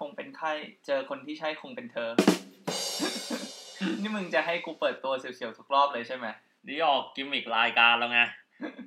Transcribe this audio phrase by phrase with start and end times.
[0.00, 0.52] คงเป็นไข้
[0.86, 2.10] เจอคนที่ใช่คงเป็นเธอ
[4.00, 6.26] นี่มึงจะให้กูเปิดตัวเสียวๆทุกรอบเลยใช่ไหม
[6.66, 8.20] นี่ออกกิมมิกรายการแล้วไง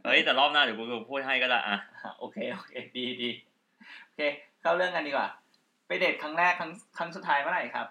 [0.05, 3.29] เฮ้ย แต่รอบหน้าเดี๋ยวกูพูดให้ก็ได้อะอะ โอเค โอเค ดีดี
[4.03, 4.21] โอเค
[4.61, 5.27] เข้าเรื่องกันดีกว่า
[5.87, 7.87] ไปเดทครั้งแรกครั้งครั้งสุดท้ายเมื่อไหร่ครับ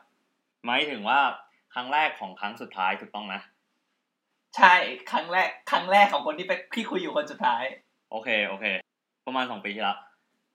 [0.67, 1.21] หมายถึงว่า
[1.75, 3.41] ครั้งแรกของครั้งสุดท้ายถูกต้องนะ
[4.57, 4.75] ใช่
[5.11, 7.63] ครั้งแรก ครั้งแรกของคนที่ไปพี่คุยอยู่คนสุดท้าย
[8.11, 8.67] โอเค โอเค
[9.27, 9.99] ประมาณสองปีที่แล้ว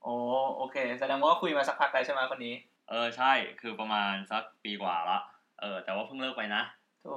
[0.07, 0.20] โอ้
[0.57, 2.55] โอเค แสดงว่าคุยมาสักพักแล้วใช่ไหมคนนี้
[2.89, 5.20] เออใช่คือประมาณสักปีกว่าละ
[5.61, 6.61] เออ แต่ว่าเพิ่งเลิกไปนะ
[7.03, 7.09] โถ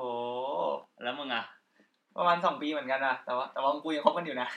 [1.02, 1.44] แล้วมึงอะ
[2.16, 4.48] ประมาณสองปีเหมือนกันนะแต่ว่าแต่ว่ากูยังคบกันอยู่นะ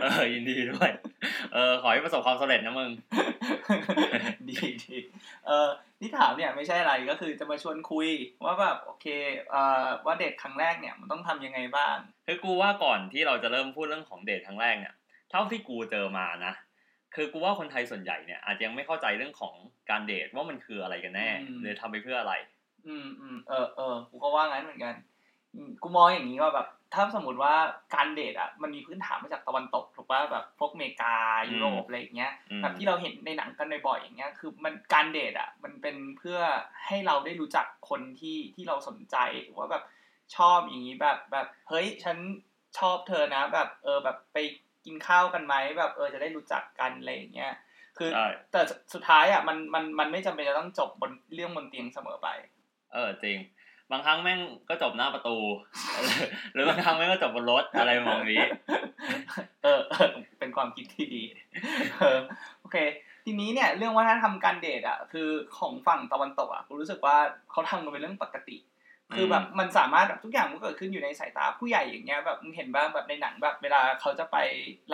[0.00, 0.90] เออยินดีด้วย
[1.54, 2.90] เออขอให้ประสบความสำเร็จนะมึง
[4.48, 4.96] ดีดี
[5.46, 5.68] เออ
[6.00, 8.08] ที่ถามเนี่ยไม่ใช่อะไรก็คือจะมาชวนคุย
[8.44, 9.06] ว่าแบบโอเค
[9.50, 14.94] เอ่อว่าเดทครั้งแรกเนี่ยมันต้องทำยังไงบ้างคือกูว่าก่อนที่เราจะเริ่มพูดเรื่องของเดทครั้งแรกเนี่ย
[15.30, 16.52] เท่าที่กูเจอมานะ
[17.14, 19.54] คือกูว่าคนไทยส่วนใหญ่เนี่ยอาจจะยังไม่เข้าใจเรื่องของ
[19.90, 22.34] การเดทว่ามันคืออะไรกันแน่อืมหรือทำไปเพื่ออะไร
[22.86, 24.94] อืมอืมเออเออกูก็ว่างั้นเหมือนกัน
[25.54, 27.54] อืมกูมองอย่างนี้ว่าแบบถ้าสมมติว่า
[27.94, 31.14] การเดทอะมันมีพื้นฐานมาจากตะวันตกถูกป่ะแบบพวกอเมริกา
[31.50, 36.38] ยุโรปอะไรอย่างเงี้ยอืมแบบที่เราเห็นในหนังกันบ่อยๆอย่างเงี้ยคือมันการเดทอะมันเป็นเพื่อ
[36.86, 39.82] ให้เราได้รู้จักคนที่ที่เราสนใจหรือว่าแบบ
[40.36, 42.16] ชอบอย่างนี้แบบแบบเฮ้ยฉัน
[42.78, 44.36] ชอบเธอนะ แบบเออแบบไป
[44.88, 47.52] กินข้าวกันไหมแบบเออจะได้รู้จักกันอะไรอย่างเงี้ย
[47.98, 48.60] คือใช่แต่
[48.94, 52.28] สุดท้ายอะมันมันมันไม่จำเป็นจะต้องจบบนเรื่องบนเตียงเสมอไป
[52.94, 53.38] เออจริง
[53.92, 55.36] บางครั้งแม่งก็จบหน้าประตู
[56.52, 58.44] หรือบางครั้งแม่งก็จบบนรถอะไรมองนี้
[59.64, 61.22] เออเออเป็นความคิดที่ดี
[62.00, 62.18] เออ
[62.60, 62.76] โอเค
[63.24, 65.28] ทีนี้เนี่ยเรื่องวัฒนธรรมการเดทอะคือ
[65.58, 67.16] ของฝั่งตะวันตกอะกูรู้สึกว่า
[67.50, 68.56] เขาทำกันเป็นเรื่องปกติ
[69.14, 74.36] คือแบบมันสามารถแบบทุกอย่างมันเกิดขึ้นอยู่ในสายตาผู้ใหญ่อย่างเงี้ยแบบมึงเห็นบ้างแบบในหนังแบบ เวลาเขาจะไป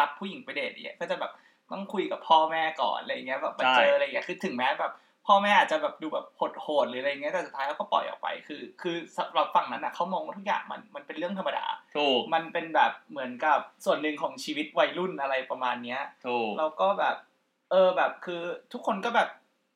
[0.01, 1.33] รับผู้หญิงไปเดทเนี่ยก็จะแบบ
[1.71, 4.93] ต้องคุยกับพ่อแม่ก่อนอะไรเงี้ยแบบมาเจออะไรเงี้ยคือถึงแม้แบบ
[5.27, 6.27] พ่อแม่อาจจะแบบดูแบบ
[6.63, 17.17] โหดๆหรืออะไรเงี้ยแต่สุดท้ายเขาก็ปล่อยออกไป คือ คือสำหรับฝั่งนั้นอะเขามองว่าทุกอย่างมันมันเป็นเรื่องธรรมดาถูกมันเป็นแบบเหมือนกับส่วนหนึ่งของชีวิตวัยรุ่นอะไรประมาณเนี้ยถูกแล้วก็แบบ
[17.71, 19.29] เออแบบคือทุกคนก็แบบ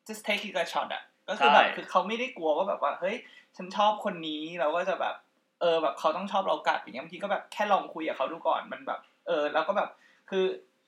[0.09, 3.17] just take it a shot อะก็คือแบบใช่คือเขาไม่ได้กลัวว่าแบบว่าเฮ้ย
[3.59, 5.15] ฉันชอบคนนี้เราก็จะแบบ
[5.61, 9.89] เออแบบเขาต้องชอบเรากลับอย่างเงี้ยบางทีก็แบบแค่ลองคุยกับเขาดูก่อนมันแบบ เออแล้วก็แบบ
[10.31, 10.45] คือ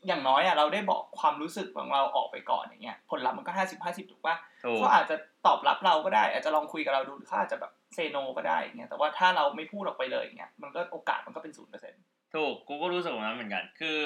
[0.07, 5.17] อย่างน้อยอะเราได้บอกความรู้สึกของเราออกไปก่อนอย่างเงี้ยผลลัพธ์มันก็ห้าสิบห้าสิบถูกปะถูกเขาอาจจะ
[5.47, 12.03] ตอบรับเราก็ได้ อาจจะลองคุยกับเราดูหรือเขาอาจจะแบบเซโนก็ได้อย่างเงี้ยแต่ว่าถ้าเราไม่พูดออกไปเลยอย่างเงี้ยมันก็โอกาสมันก็เป็นศูนย์เปอร์เซ็นต์
[12.35, 13.97] ถูกกูก็รู้สึกแบบนั้นเหมือนกัน คือ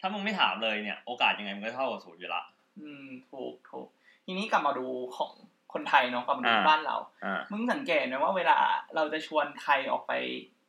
[0.00, 2.42] ถ้ามึงไม่ถามเลยเนี่ย โอกาสยังไงมันก็เท่ากับศูนย์อยู่ละ
[2.80, 3.88] อืมถูกถูก
[4.24, 5.32] ทีนี้กลับมาดูของ
[5.72, 8.56] คนไทยเนาะกลับมาดูอ่าบ้านเราอ่ามึงสังเกตไหมว่าเวลา
[8.94, 10.12] เราจะชวนใครออกไป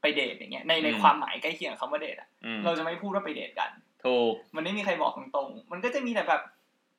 [0.02, 3.72] ไปเดทอย่างเงี้ยในในอืมความหมายใกล้เคียงกับคำว่าเดทอะอืมเราจะไม่พูดว่าไปเดทกัน
[4.04, 6.42] ถูกมันไม่มีใครบอกตรงๆมันก็จะมีแต่แบบ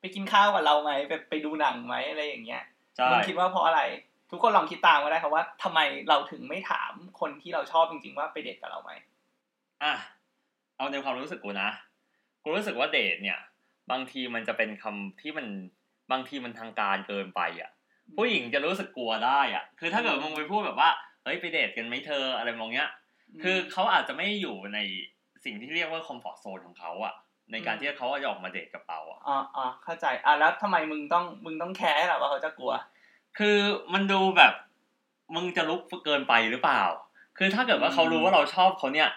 [0.00, 2.62] ไปกินข้าวกับเราไหมไปไปดูหนังไหมอะไรอย่างเงี้ย
[2.96, 3.82] ใช่มึงคิดว่าเพราะอะไร
[4.30, 8.92] ทุกคนลองคิดตามก็ได้ครับว่าทำไมเราถึงไม่ถามคนที่เราชอบจริง ๆ ว่าไปเดทกับเราไหม
[9.82, 9.94] อะ
[10.76, 11.70] เอาในความรู้สึกกูนะ
[12.42, 13.38] กูรู้สึกว่าเดทเนี่ย
[13.90, 15.46] บางทีมันจะเป็นคำที่มัน
[16.12, 17.70] บางทีมันทางการเกินไปอะ
[18.16, 20.90] ผู้หญิงจะรู้สึกกลัวได้อะ คือถ้าเกิดมึงไปพูดแบบว่า
[21.24, 22.90] เฮ้ยไปเดทกันไหมเธออะไรมองเงี้ย
[23.42, 24.78] คือเขาอาจจะไม่อยู่ใน
[25.44, 27.14] สิ่งที่เรียกว่าคอมฟอร์ z โซนของเขาอะ
[27.52, 32.72] ในการที่เขาจะออกมาเดทกับเราอะอ่าอ่าเข้าใจอะแล้วทำไมมึงต้องมึงต้องแคร์เหรอว่าเขาจะกลัว
[33.38, 33.58] คือ
[33.92, 34.52] มันดูแบบ
[35.34, 36.82] มึงจะลุกเกินไปหรือเปล่า
[37.38, 39.10] คือถ้าเกิดว่าเขารู้ว่าเราชอบเขาเนี่ย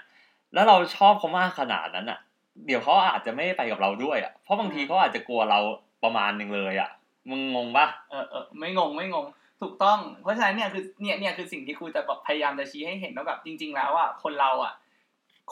[0.53, 2.19] แล้วเราชอบเขามากขนาดนั้นอะ
[2.66, 5.59] เดี๋ยวเขาอาจจะไม่ได้ไปกับเราด้วยอะเพราะบางทีเขาอาจจะกลัวเรา
[6.03, 6.89] ประมาณหนึ่งเลยอะ
[7.30, 9.25] มึงงงปะเออเออไม่งงไม่งง
[9.62, 14.74] ถูกต้อง เพราะฉะนั้นเนี่ยคือเนี่ยเนี่ยคือสิ่งที่ครูจะแบบพยายามจะชี้ให้เห็นว่าแบบจริง ๆ แล้วอะคนเราอะ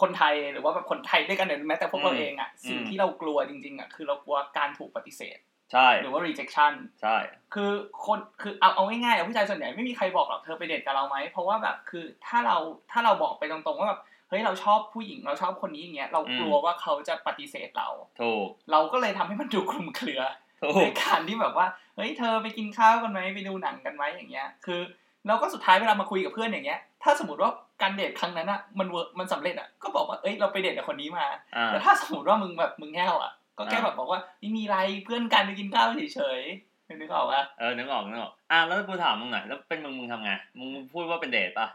[0.02, 5.38] คนไทยหรือว่าแบบคนไทยด้วยกันเนี่ยแม้แต่พวกเราเองอะสิ่งที่เรากลัวจริง ๆอะคือเรากลัวการถูกปฏิเสธ
[5.72, 7.16] ใช่หรือว่า rejection ใช่
[7.54, 7.72] คือ
[8.06, 12.58] คนคือเอาเอาง่ายๆอะผู้ชายส่วนใหญ่ไม่มีใครบอกหรอกเธอไปเดทกับเราไหมเพราะว่าแบบคือถ้าเรา
[12.92, 17.90] ถ้าเราบอกไปตรงๆว่าแบบเฮ้ยเราชอบผู้หญิงเราชอบคนนี้อย่างเงี้ยเรากลัวว่าเขาจะปฏิเสธเรา
[18.22, 20.43] ถูก เราก็เลยทำให้มันดูคลุมเครือถู
[20.82, 24.82] ในการที่แบบว่าเฮ้ยเธอไปกินข้าวกันไหมไปดูหนังกันไหมอย่างเงี้ย คือ
[25.28, 27.52] เราก็สุดท้ายเวลามาคุยกับเพื่อนอย่างเงี้ย ถ้าสมมติว่า
[27.82, 31.26] การเดทครั้งนั้นอะมัน work มันสำเร็จอะก็บอกว่าเอ้ยเราไปเดทกับคนนี้มา
[31.56, 41.68] อ่าแต่ถ้าสมมติว่ามึงแบบมึงแห้วอะก็แค่อ่าแบบบอกว่าไม่มีไรเพื่อนกันไปกินข้าวเฉยๆนึกออกปะเออนึกออกนึกออกอะแล้วกูถามมึงหน่อยแล้วเป็นมึงมึงทำไงมึงพูดว่าเป็นเดทปะ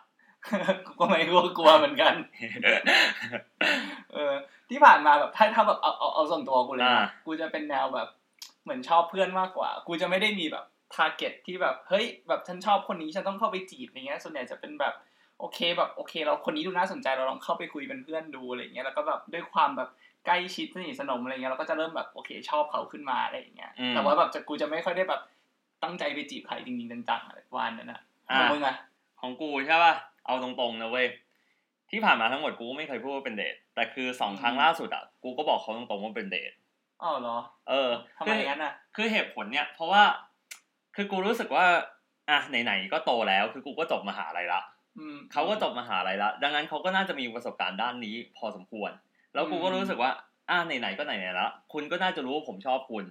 [0.87, 2.15] กูก็ไม่รู้กลัวเหมือนกัน
[4.13, 4.33] เออ
[4.71, 8.09] ที่ผ่านมาแบบถ้าถ้าแบบเอาเอาเอาส่วนตัวกูเลยอ่านะกูจะเป็นแนวแบบ
[8.69, 14.95] เหมือนชอบเพื่อนมากกว่า กูจะไม่ได้มีแบบทาร์เก็ตที่แบบเฮ้ยแบบฉันชอบคนนี้ฉันต้องเข้าไปจีบอะไรเงี้ย ส่วนใหญ่จะเป็นแบบ
[15.41, 19.89] โอเคแบบโอเค เราคนนี้ดูน่าสนใจเราลองเข้าไปคุยเป็นเพื่อนดูอะไรเงี้ยแล้วก็แบบด้วยความแบบ
[20.27, 25.21] ใกล้ชิดสนิทสนมอะไรเงี้ยเราก็จะเริ่มแบบโอเคชอบเขาขึ้นมาอะไรอย่างเงี้ยอืมแต่ว่าแบบจะกูจะไม่ค่อยได้แบบ
[25.83, 28.01] ตั้งใจไปจีบใครจริงๆจังๆอะไรประมาณนั้นนะ
[28.31, 28.77] อ่าของมึงอะ
[29.21, 29.95] ของกูใช่ป่ะ
[30.27, 31.07] เอาตรงๆนะเว้ย
[31.91, 36.53] ที่ผ่านมาทั้งหมดกูก็ไม่เคยพูดว่าเป็นเดทแต่คือสองครั้งล่าสุดอะกูก็บอกเขาตรงๆว่าเป็นเดท
[37.03, 40.03] อ๋อเหรอ เออทำไมคืองั้นอะ คือเหตุผลเนี่ย เพราะว่า
[40.97, 41.67] คือกูรู้สึกว่า
[42.31, 44.61] อะไหนๆก็โตแล้ว คือกูก็จบมหาลัยละ
[44.99, 48.91] อืมเขาก็จบมหาลัยละ ดังนั้นเขาก็น่าจะมีประสบการณ์ด้านนี้ พอสมควร
[49.35, 50.11] แล้วกูก็รู้สึกว่า
[50.51, 53.05] อะไหนๆก็ไหนๆละคุณก็น่าจะรู้ว่าผมชอบคุณ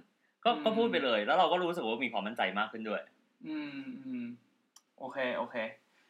[0.44, 3.00] ก็ก็พูดไปเลย แล้วเราก็รู้สึกว่ามีความมั่นใจมากขึ้นด้วย
[3.46, 4.26] อืมอืม
[4.98, 5.56] โอเคโอเค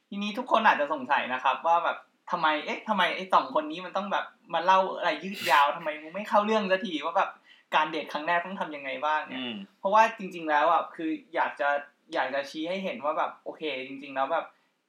[0.08, 1.98] ทีนี้ทุกคนอาจจะสงสัยนะครับ ว่าแบบ
[2.30, 7.30] ทำไม เอ๊ะทำไมไอ้สองคนนี้มันต้องแบบมาเล่าอะไรยืดยาวทำไมมึงไม่เข้าเรื่องสักทีว่าแบบ
[7.74, 11.68] การเดทครั้งแรกต้องทำยังไงบ้างเนี่ยอืมเพราะว่าจริง ๆ แล้วอะคืออยากจะ
[12.14, 14.44] อยากจะชี้ให้เห็นว่าแบบโอเค จริง ๆ แล้วแบบ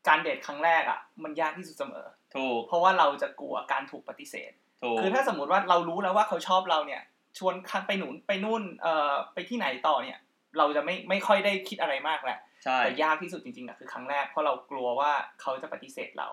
[0.08, 2.06] การเดทครั้งแรกอะ มันยากที่สุดเสมอ
[2.36, 4.52] ถูกเพราะว่าเราจะกลัวการถูกปฏิเสธ
[4.84, 7.02] ถูกคือถ้าสมมติว่าเรารู้แล้วว่าเขาชอบเราเนี่ย
[7.38, 10.18] ชวนคันไปหนุนไปนู่นเอ่อไปที่ไหนต่อเนี่ย
[10.58, 15.12] เราจะไม่ไม่ค่อยได้คิดอะไรมากแหละใช่แต่ยากที่สุดจริงๆอะคือครั้งแรกเพราะเรากลัวว่า
[15.42, 16.30] เขาจะปฏิเสธเรา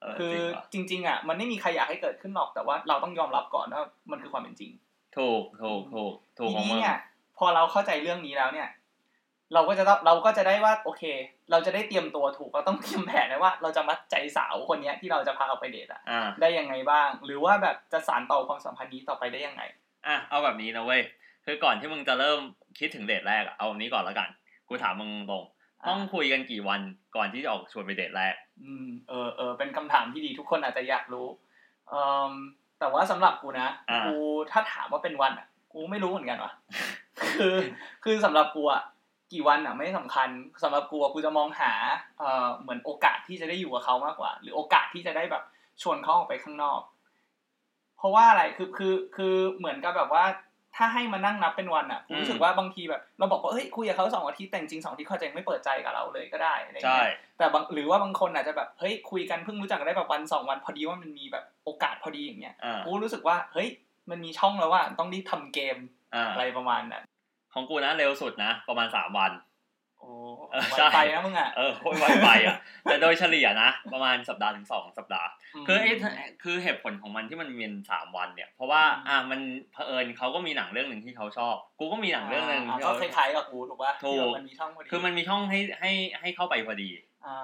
[0.00, 4.72] เออคือจริงว่ะจริง ๆ อะ มันไม่มีใครอยากให้เกิดขึ้นหรอกแต่ว่าเราต้องยอมรับก่อนว่ามันคือความเป็นจริง
[5.18, 6.98] ถูกถูกถูกถูกทีของนี้มึงเนี่ย
[7.38, 8.68] พอเราเข้าใจเรื่องนี้แล้วเนี่ย
[9.54, 11.02] เราก็จะต้องเราก็จะได้ว่าโอเค
[11.50, 19.62] เราจะได้เตรียมตัวถูกเราต้องเตรียมแผนไว้ว่า เราจะมัดใจสาวคนเนี้ยที่เราจะพาเอาไปเดทอะอ่า ได้ยังไงบ้าง หรือว่าแบบจะสานต่อความสัมพันธ์นี้ต่อไปได้ยังไง
[20.06, 21.02] อะเอาแบบนี้นะเว้ย
[21.44, 22.40] คือก่อนที่มึงจะเริ่ม
[22.78, 24.28] คิดถึงเดทแรกอะเอาแบบนี้ก่อนแล้วกัน
[24.68, 26.80] กูถามมึงตรงๆต้องคุยกันกี่วัน
[27.16, 31.26] ก่อนที่จะออกชวนไปเดทแรก อืมเออเออเป็นคำถามที่ดีทุกคนอาจจะอยากรู้
[31.88, 32.32] เอ่อ
[32.80, 34.16] แต่ว่าสำหรับกูนะอ่ากู
[34.52, 36.52] ถ้าถามว่าเป็นวันอะ กูไม่รู้เหมือนกันว่ะ
[37.38, 37.56] คือ
[38.04, 38.82] คือสำหรับกูอะ
[39.32, 40.28] กี่วันอะไม่สำคัญ
[40.62, 41.72] สำหรับกูอะกูจะมองหา
[42.18, 45.42] เอ่อเหมือนโอกาสที่จะได้อยู่กับเขามากกว่า หรือโอกาสที่จะได้แบบ
[45.82, 46.80] ชวนเขาออกไปข้างนอก
[47.98, 50.24] เพราะว่าอะไรคือคือคือเหมือนกับแบบว่า
[50.76, 63.68] ถ้าให้มานั่งนับเป็นวันอะกูรู้สึกว่าบางทีแบบ เราบอกว่าเฮ้ยคุยกับเขาสองอาทิตย์แต่จริงๆสองอาทิตย์เขาจะยังไม่เปิดใจกับเราเลยก็ได้อะไรอย่างใช่เงี้ยแต่บางหรือว่าบางคนอาจจะแบบเฮ้ยคุยกันเพิ่งรู้จักกันได้แบบวันสองวันพอดีว่ามันมีแบบโอกาสพอดีอย่างเงี้ยอ่ากูรู้สึกว่าเฮ้ย
[64.10, 65.76] มันมีช่องแล้วว่าต้องรีบทำเกม
[66.14, 67.04] อ่าอะไรประมาณนั้น
[67.54, 69.32] ของกูนะเร็วสุดนะ ประมาณสามวัน
[70.00, 70.10] โอ้
[70.52, 75.28] เออไวใช่ไปนะมึงอะเออโคตรไวไปอะแต่โดยเฉลี่ยนะประมาณสัปดาห์ถึงสองสัปดาห์
[75.66, 75.92] คือไอ้
[76.42, 79.40] คือเหตุผลของมันที่มันมีสามวันเนี่ย เพราะว่าอืมอ่ามัน
[79.72, 86.90] เผอิญเขาก็มีหนังเรื่องหนึ่งที่เขาชอบ กูก็มีหนังเรื่องหนึ่งที่ก็เขาคล้ายๆกับกูถูกป่ะถูกที่แบบมันมีช่องพอดีคือมันมีช่องให้ให้ให้เข้าไปพอดี
[87.26, 87.36] อ่า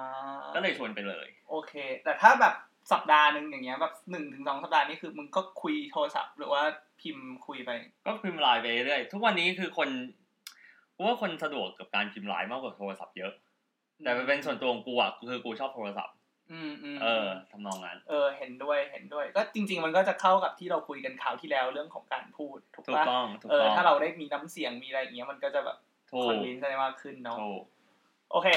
[0.55, 1.73] ก็เลยชวนไปเลย โอเค
[2.03, 2.53] แต่ถ้าแบบ
[2.91, 6.63] สัปดาห์หนึ่งอย่างเงี้ยแบบหนึ่งถึงสองสัปดาห์นี่คือมึงก็คุยโทรศัพท์หรือว่า
[7.01, 7.71] พิมพ์คุยไป
[8.05, 9.89] ก็พิมพ์ไลน์ไปเรื่อยทุกวันนี้คือคน
[10.95, 13.33] กูว่าคนสะดวกกับการพิมพ์ไลน์มากกว่าโทรศัพท์เยอะ
[14.03, 16.15] แต่มันเป็นส่วนตัวของกูอะคือกูชอบโทรศัพท์
[16.51, 25.77] อืมอืมเออทำนองนั้น เออ เห็นด้วยเห็นด้วย ก็จริง ๆ มันก็จะเข้ากับที่เราคุยกันคราวที่แล้วเรื่องของการพูดถูกถูกปะต้องถูกเออต้องถ้าเราได้มีน้ำเสียงมีอะไรอย่างเงี้ยมันก็จะแบบ
[26.11, 27.61] ถูคอกนวินได้มากขึ้นเนาะถูก
[28.31, 28.47] โอเค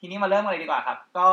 [0.00, 1.26] ทีนี้มาเริ่มกันเลยดีกว่าครับ ก็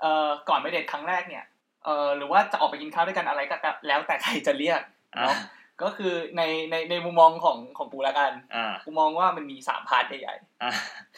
[0.00, 1.44] เอ่อก่อนไปเดทครั้งแรกเนี่ย
[1.84, 4.80] เอ่อหรือว่าจะออกไปกินข้าวด้วยกันอะไรก็แล้วแต่ใครจะเรียก
[5.16, 5.36] อ่าเนาะ
[5.82, 10.72] ก็คือในในในมุมมองของของกูละกันอ่ากูมองว่ามันมีสามพาร์ทใหญ่อ่า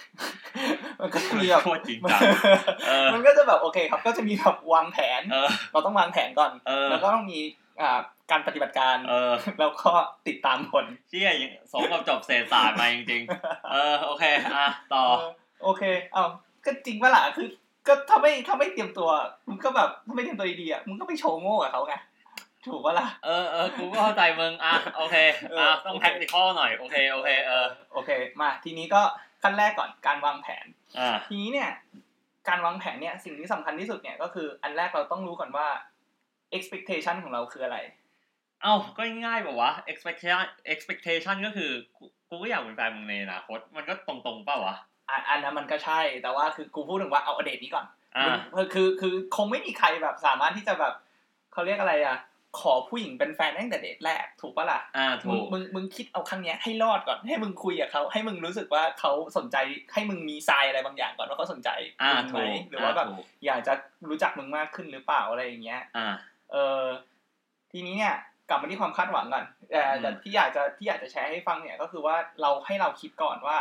[0.09, 2.21] ๆมันก็จะมีแบบโคตรจริงจัง
[2.89, 7.39] เออมันก็จะแบบโอเคครับ ก็จะมีแบบวางแผนเออเราต้องวางแผนก่อนเออแล้วก็ต้องมี
[7.83, 9.91] อ่าการปฏิบัติการเออแล้วก็
[10.27, 14.25] ติดตามผลเชี่ยยังสมกับจบเศรษฐศาสตร์มาจริงๆ เออโอเค
[14.57, 15.31] อะต่อเออ
[15.63, 15.83] โอเค
[16.13, 16.25] เอา
[16.65, 17.49] ก็จริงปะล่ะคือ
[17.87, 19.11] ก็ถ้าไม่ถ้าไม่เตรียมตัว
[19.49, 21.95] มึงก็แบบถ้าไม่เตรียมตัวดีๆอะมึงก็ไปโชว์โง่กับเขาไง
[22.69, 29.03] ถูกปะล่ะ เออเออกูก็เข้าใจมึง อะ โอเค อะเออต้องโอเคแพ็กติคอลหน่อย โอเค โอเค เออ โอเค มาทีนี้ก็
[29.43, 30.67] ขั้นแรกก่อน การวางแผน
[30.99, 31.71] อ่า ทีนี้เนี่ย
[32.49, 35.67] การวางแผนเนี่ย สิ่งที่สำคัญที่สุดเนี่ย ก็คืออันแรกเราต้องรู้ก่อนว่า
[36.57, 37.79] expectation ของเราคืออะไร
[38.63, 44.77] เอ้า ก็ง่ายแบบวะ expectation expectation ก็คือกูกูก็อยากเป็นแฟนมึงในอนาคต มันก็ตรงๆเปล่าวะ
[45.11, 50.95] อะอันนั้นมันก็ใช่ แต่ว่าคือกูพูดถึงว่าเอาอเดตนี้ก่อน อ่ามึงคือ คือ คงไม่มีใครแบบสามารถที่จะแบบ
[51.53, 52.17] เขาเรียกอะไรอะ
[52.61, 59.57] ขอผู้หญิงเป็นแฟนตั้งแต่เดทแรกถูกปะล่ะอ่ามึถูงกมึงมึงคิดเอาครั้งเนี้ยให้รอดก่อนให้มึงคุยกับเขาให้มึงรู้สึกว่าเขาสนใจ
[59.95, 61.71] ให้มึงมีทรายอะไรบางอย่างก่อนว่าเขาสนใจ
[62.03, 63.73] อ่ามึงไหมถูกหรือว่าแบบถูกอยากจะ
[64.09, 66.09] รู้จักมึงมากขึ้นหรือเปล่าอะไรอย่างเงี้ย อ่า
[66.53, 66.85] เออ
[67.73, 68.15] ทีนี้เนี่ย
[68.49, 73.57] กลับมาที่ความคาดหวังก่อนแต่อืมแต่ที่อยากจะที่อยากจะแชร์ให้ฟังเนี่ยก็คือว่าเราให้เราคิดก่อนว่า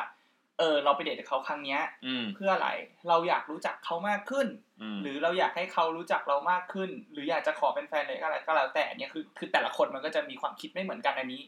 [0.60, 2.70] เออ เราไปเดทกับเขาครั้งเนี้ยอืมเพื่ออะไร
[3.10, 4.48] เราอยากรู้จักเขามากขึ้น
[4.82, 11.42] อืมหรือเราอยากให้เขารู้จักเรามากขึ้น หรืออยากจะขอเป็นแฟนเลยก็อะไรก็แล้วแต่เนี่ยคือคือแต่ละคนมันก็จะมีความคิดไม่เหมือนกันอันนี้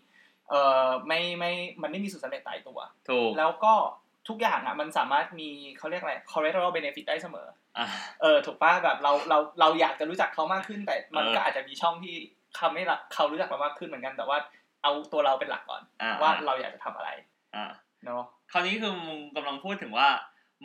[0.49, 3.73] เอ่อไม่ไม่มันไม่มีสูตรสำเร็จตายตัวถูกแล้วก็
[4.27, 7.47] ทุกอย่างอะมันสามารถมีเขาเรียกอะไร collateral benefit ได้เสมอ
[7.77, 7.87] อ่า
[8.21, 12.15] เออถูกป่ะแบบเราเราเราอยากจะรู้จักเขามากขึ้น แต่มันเออก็อาจจะมีช่องที่
[12.59, 14.37] ทำให้เราเขารู้จักเรามากขึ้นเหมือนกัน แต่ว่า
[14.83, 17.09] เอาตัวเราเป็นหลักก่อนอ่าว่าเราอยากจะทำอะไร
[17.55, 17.65] อ่า
[18.05, 20.07] เนาะ คราวนี้คือมึงกำลังพูดถึงว่า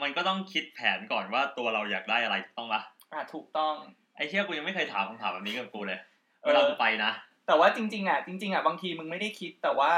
[0.01, 3.75] มันก็ต้องคิดแผนก่อนว่าตัวเราอยากได้อะไรถูกต้องปะอ่าถูกต้อง
[4.17, 5.99] ไอ้เชี่ยกูยังไม่เคยถามคำถามแบบนี้กับกูเลย
[6.43, 7.13] เอเวอลากูไปนะ
[7.47, 9.93] แต่ว่าจริง ๆอะจริงๆอะบางทีมึงไม่ได้คิดแต่ว่า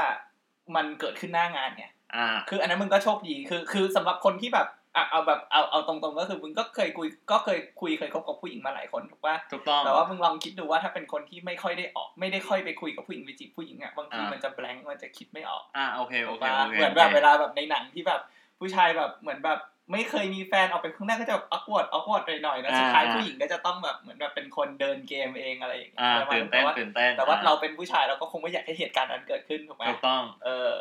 [0.75, 18.21] มันเกิดขึ้นหน้างานไงอ่า คืออันนั้นมึงก็โชคดีคือ คือสำหรับคนที่แบบ อะเอาแบบเอาเอาตรงๆก็คือมึงก็เคยคุยก็เคยคุยเคยคบกับผู้หญิงมาหลายคนถูกป่ะถูกต้องแต่ว่ามึงลองคิดดูว่าถ้าเป็นคนที่ไม่ค่อยได้ออก ไม่ได้ค่อยไปคุยกับผู้หญิงไปจีบผู้หญิงอะบางทีอ่ามันมันจะ blank มันจะคิดไม่ออกอ่าโอเคโอเคถูกโอปะเคเหมือนแบบเวลาแบบในหนังที่แบบ
[18.59, 19.59] ผู้ชายแบบเหมือนแบบ
[19.91, 30.73] ไม่เคยมีแฟนออกไปข้างหน้าก็จะแบบ awkward awkward หน่อยๆนะสุดท้ายผู้หญิงก็จะต้องแบบเหมือนแบบเป็นคนเดินเกมเองอะไรอย่างเงี้ยอ่าประมาณตื่นเต้นแต่ว่าตื่นเต้นแต่ว่าอ่เราเป็นผู้ชายเราก็คงไม่อยากให้เหตุการณ์นั้นเกิดขึ้นถูกไหมถูกต้อง เออ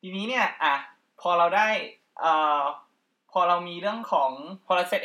[0.00, 0.74] ทีนี้เนี่ย อะ
[1.20, 1.68] พอเราได้
[2.20, 2.62] เอ่อ
[3.32, 4.30] พอเรามีเรื่องของ
[4.66, 5.00] พอเราเซต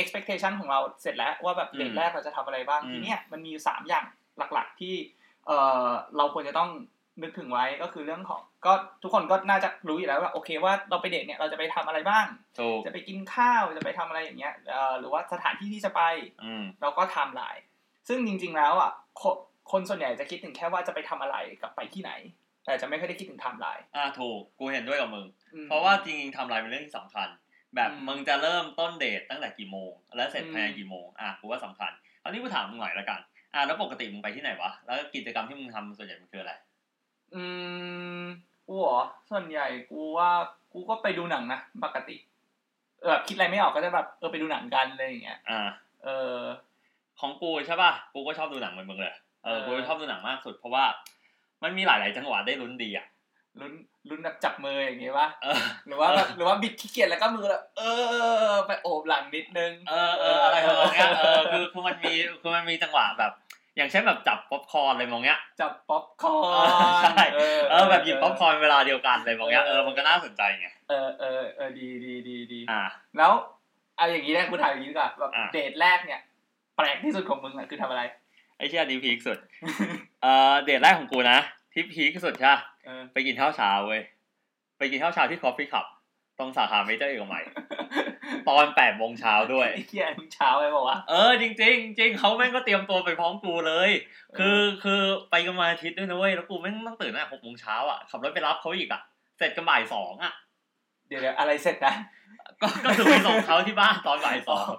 [0.00, 4.04] expectation ของเราเสร็จแล้วว่าแบบอืมเดทแรกเราจะทำอะไรบ้างอืมทีเนี้ยมันมีอยู่สามอย่าง
[4.54, 4.94] หลักๆที่
[5.46, 6.70] เอ่อเราควรจะต้อง
[7.22, 12.26] นึกถึงไว้ก็คือเรื่องของก็ทุกคนก็น่าจะรู้อยู่แล้วว่าโอเคว่าเราไปเดทเนี่ยเราจะไปทำอะไรบ้าง
[12.58, 16.02] ถูกจะไปกินข้าวจะไปทำอะไรอย่างเงี้ยเอ่อหรือว่าสถานที่ที่จะไป
[16.44, 17.62] อืมเราก็ไทม์ไลน์
[18.08, 18.90] ซึ่งจริง ๆ แล้วอะ
[19.20, 19.36] คน
[19.72, 22.12] คนส่วนใหญ่จะคิดถึงแค่ว่าจะไปทำอะไรกับไปที่ไหน
[22.64, 27.28] แต่จะไม่ค่อยได้คิดถึงไทม์ไลน์อ่าถูกกูเห็นด้วยกับมึงอืมเพราะว่าจริงๆทำลายเป็นเรื่องที่สำคัญ
[27.76, 33.20] แบบอืมมึงจะเริ่มต้นเดทตั้งแต่กี่โมง และเสร็จอืมภายในกี่โมงอะกูว่าสำคัญเอานี้กูถามมึงหน่อยละกัน
[33.54, 36.52] อะแล้วปกติมึงไปที่ไหนวะแล้วกิจกรรมที่มึงทำส่วนใหญ่มันคืออะไร
[37.34, 37.42] อื
[38.20, 38.24] ม
[38.66, 39.00] กูเหรอ
[39.30, 40.30] ส่วนใหญ่กูว่า
[40.72, 42.16] กูก็ไปดูหนังนะปกติ
[43.00, 45.60] เออแบบคิดอะไรไม่ออกก็จะแบบเออไปดูหนังกันอะไรอย่างเงี้ยอ่า
[46.04, 46.36] เออ
[47.20, 49.14] ของกูใช่ป่ะกูก็ชอบดูหนังเหมือนมึงเลย
[49.44, 50.84] เออเออกูชอบดูหนังมากสุดเพราะว่า
[51.62, 53.06] มันมีหลาย ๆ จังหวะได้ลุ้นดีอะ
[53.60, 53.72] ลุ้น
[54.08, 57.82] ลุ้นแบบจับมืออย่างเงี้ยปะเออหรือว่าแบบหรือว่าบิดขี้เกียจแล้วก็มือแบบเอ
[58.50, 63.32] อไปโอบหลังนิดนึง เออเอออะไรทำนองเนี้ยเออคือคือมันมีคือมันมีจังหวะแบบ
[63.76, 66.70] อย่างเช่นแบบจับป๊อปคอร์นอะไรทำนองเงี้ย จับป๊อปคอเอร์อน
[67.02, 72.82] ใช่เออเออแบบหยิบป๊อปคอร์นเวลาเดียวกันอะไรทำนองเงี้ยเออมันก็น่าสนใจไงเออเออเออดีดีดีดีอ่า
[73.18, 73.32] แล้ว
[73.96, 76.20] เอาอย่างนี้นะกูถามอย่างนี้ดีกว่าแบบอะเดทแรกเนี่ย
[76.76, 78.02] แปลกที่สุดของมึงอะคือทำอะไร
[78.58, 79.38] ไอ้เชี่ยนี้ peak สุด
[80.22, 81.38] เออเดทแรกของกูนะ
[81.74, 84.02] ที่ peak สุดใช่ปะเออไปกินข้าวเช้าเว้ย
[84.78, 85.86] ไปกินข้าวเช้าที่ Coffee Club
[86.38, 87.44] ตรงสาขาเมเจอร์เอกมัย
[88.48, 93.90] ตอนแปดโมงเช้าด้วยไอ้เหี้ยมึงเช้าไปบอกว่าเออจริงๆจริงเขาแม่งก็เตรียมตัวไปพร้อมกูเลย
[94.38, 99.00] คือคือไปกันวันอาทิตย์ด้วยนะเว้ยแล้วกูแม่งต้องตื่นตั้งแต่หกโมงเช้าอะขับรถไปรับเขาอีกอะ
[99.38, 100.32] เสร็จกันบ่ายสองอะ
[101.08, 101.94] เดี๋ยวเดี๋ยวอะไรเสร็จนะ
[102.64, 104.70] ก็ก็คือไปส่งเขาที่บ้านตอนบ่ายสอง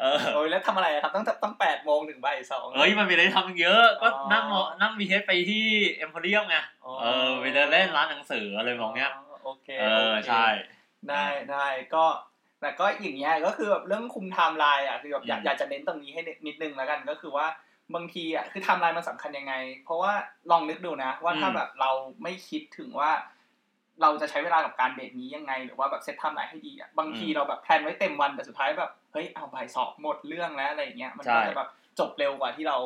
[0.00, 5.64] เออโอ้ยแล้วทำอะไรอะครับต้องต้องแปดโมงถึงบ่ายสองเฮ้ยมันมีอะไรทำเยอะ ก็อ๋อนั่งมอนั่ง BTS ไปที่
[5.94, 6.56] เอ็มโพเรียมไง
[7.00, 9.12] เออไปเดินเล่นร้านหนังสืออะไรทำนองเนี้ย
[9.44, 10.44] โอเคเออโคใช่
[11.08, 12.04] ได้ได้ก็
[12.60, 17.46] แต่ก็อย่างเงี้ยก็คือแบบเรื่องคุมไทม์ไลน์อะคือแบบอยากอืมอยากจะเน้นตรงนี้ให้นิดนึงแล้วกันก็คือว่า
[17.94, 19.54] บางทีอะคือไทม์ไลน์มันสำคัญยังไง
[19.84, 20.12] เพราะว่า
[20.50, 21.90] ลองนึกดูนะ ว่าถ้าแบบเรา
[22.22, 23.10] ไม่คิดถึงว่า
[24.02, 32.76] เราจะใช้เวลากับการเดทนี้ยังไง หรือว่าแบบ set timeline ให้ดีอะบางทีเราแบบ plan ไว้เต็มวันแต่สุดท้ายแบบเฮ้ยเอาบ่ายสองหมดเรื่องแล้วอะไรอย่างเงี้ยมันก็จะแบบจบเร็วกว่าที่เรา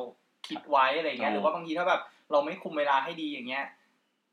[0.49, 2.01] คิดไว้อะไรอย่างเงี้ยหรือว่าบางทีถ้าแบบ
[2.31, 3.65] เราไม่คุมเวลาให้ดีอย่างเงี้ย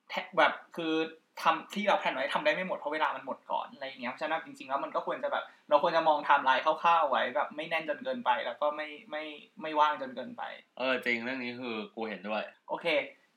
[0.10, 0.94] แทแบบคือ
[1.41, 9.24] ทำที่เรา plan ไว้ทำได้ไม่หมดเพราะเวลามันหมดก่อนอะไรอย่างเงี้ยเพราะฉะนั้นจริงๆแล้วมันก็ควรจะแบบ เราควรจะมองไทม์ไลน์คร่าวๆไว้แบบไม่แน่นจนเกินไป แล้วก็ไม่ไม่
[9.62, 10.44] ไม่ว่างจนเกินไป
[10.77, 12.86] เออจริงเรื่องนี้คือกูเห็นด้วย โอเค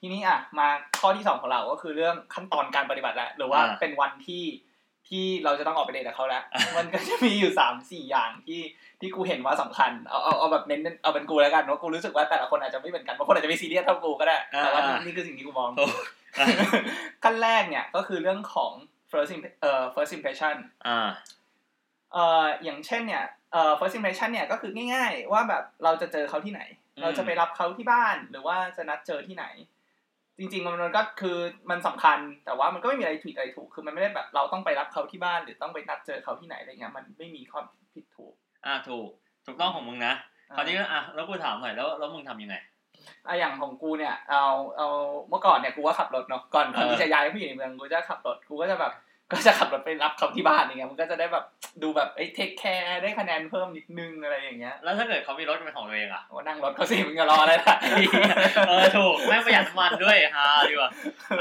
[0.01, 0.69] ทีนี้อะมา
[1.01, 4.45] ข้อที่สองของเราก็คือเรื่องขั้นตอนการปฏิบัติแหละหรือว่าอ่าเป็นวันที่
[5.09, 6.43] ที่เราจะต้องออกไปเดทกับเขาแล้ว
[6.77, 8.61] มันก็จะมีอยู่สามสี่อย่างที่
[9.01, 15.91] ที่กูเห็นว่าสำคัญเอาเอาเอาแบบเน้นเอาเป็นกูแล้วกันว่ากูรู้สึกว่าแต่ละคนอาจจะไม่เหมือนกันบางคนอาจจะไม่ซีเรียสเท่ากูก็ได้แต่ว่านี่นี่คือสิ่งที่กูมองถูก
[17.25, 18.73] ขั้นแรกเนี่ยก็คือเรื่องของ
[19.11, 21.09] first imp- เอ่อ first impression อ่า
[22.13, 26.63] เอ่ออย่างเช่นเนี่ยเอ่อ first impression เนี่ยก็คือง่าย ๆ ว่าแบบเราจะเจอเขาที่ไหน
[26.97, 29.47] อืมเราจะไปรับเขาที่บ้านหรือว่าจะนัดเจอที่ไหน
[30.39, 31.37] จริงๆมันมันก็คือ
[31.71, 37.61] มันสำคัญ แต่ว่ามันก็ไม่มีอะไรผิดอะไรถูก คือมันไม่ได้แบบเราต้องไปรับเขาที่บ้านหรือต้องไปนัดเจอเขาที่ไหนอะไรเงี้ย มันไม่มีข้อ
[37.95, 38.35] ผิดถูก
[38.67, 39.09] อ่าถูก
[39.47, 40.15] ถูกต้องของมึงนะ
[40.51, 42.57] อ่าคราวนี้ก็อะแล้วกูถามหน่อยแล้วแล้วมึงทำยังไง
[43.27, 44.45] อะอย่างของกูเนี่ย เอา
[44.77, 44.89] เอา
[45.29, 48.93] เมื่อก่อนเนี่ยกูก็ขับรถเนาะก่อนก่อนเออที่จะย้ายไปอยู่ในเมืองกูจะขับรถกูก็จะแบบ
[49.33, 51.45] ก็จะขับรถไปรับเขาที่บ้านอย่างเงี้ยมันก็จะได้แบบ
[51.83, 57.77] ดูแบบเอ้ยเทคแคร์ได้คะแนนเพิ่มนิดนึงอะไรอย่างเงี้ยแล้วถ้าเกิดเขามีรถเป็นของตัวเองอะว่านั่งรถเขาสิมึงจะรออะไรล่ะ
[58.69, 60.91] เออถูกแม่งประหยัดน้ำมันด้วยฮาดีกว่า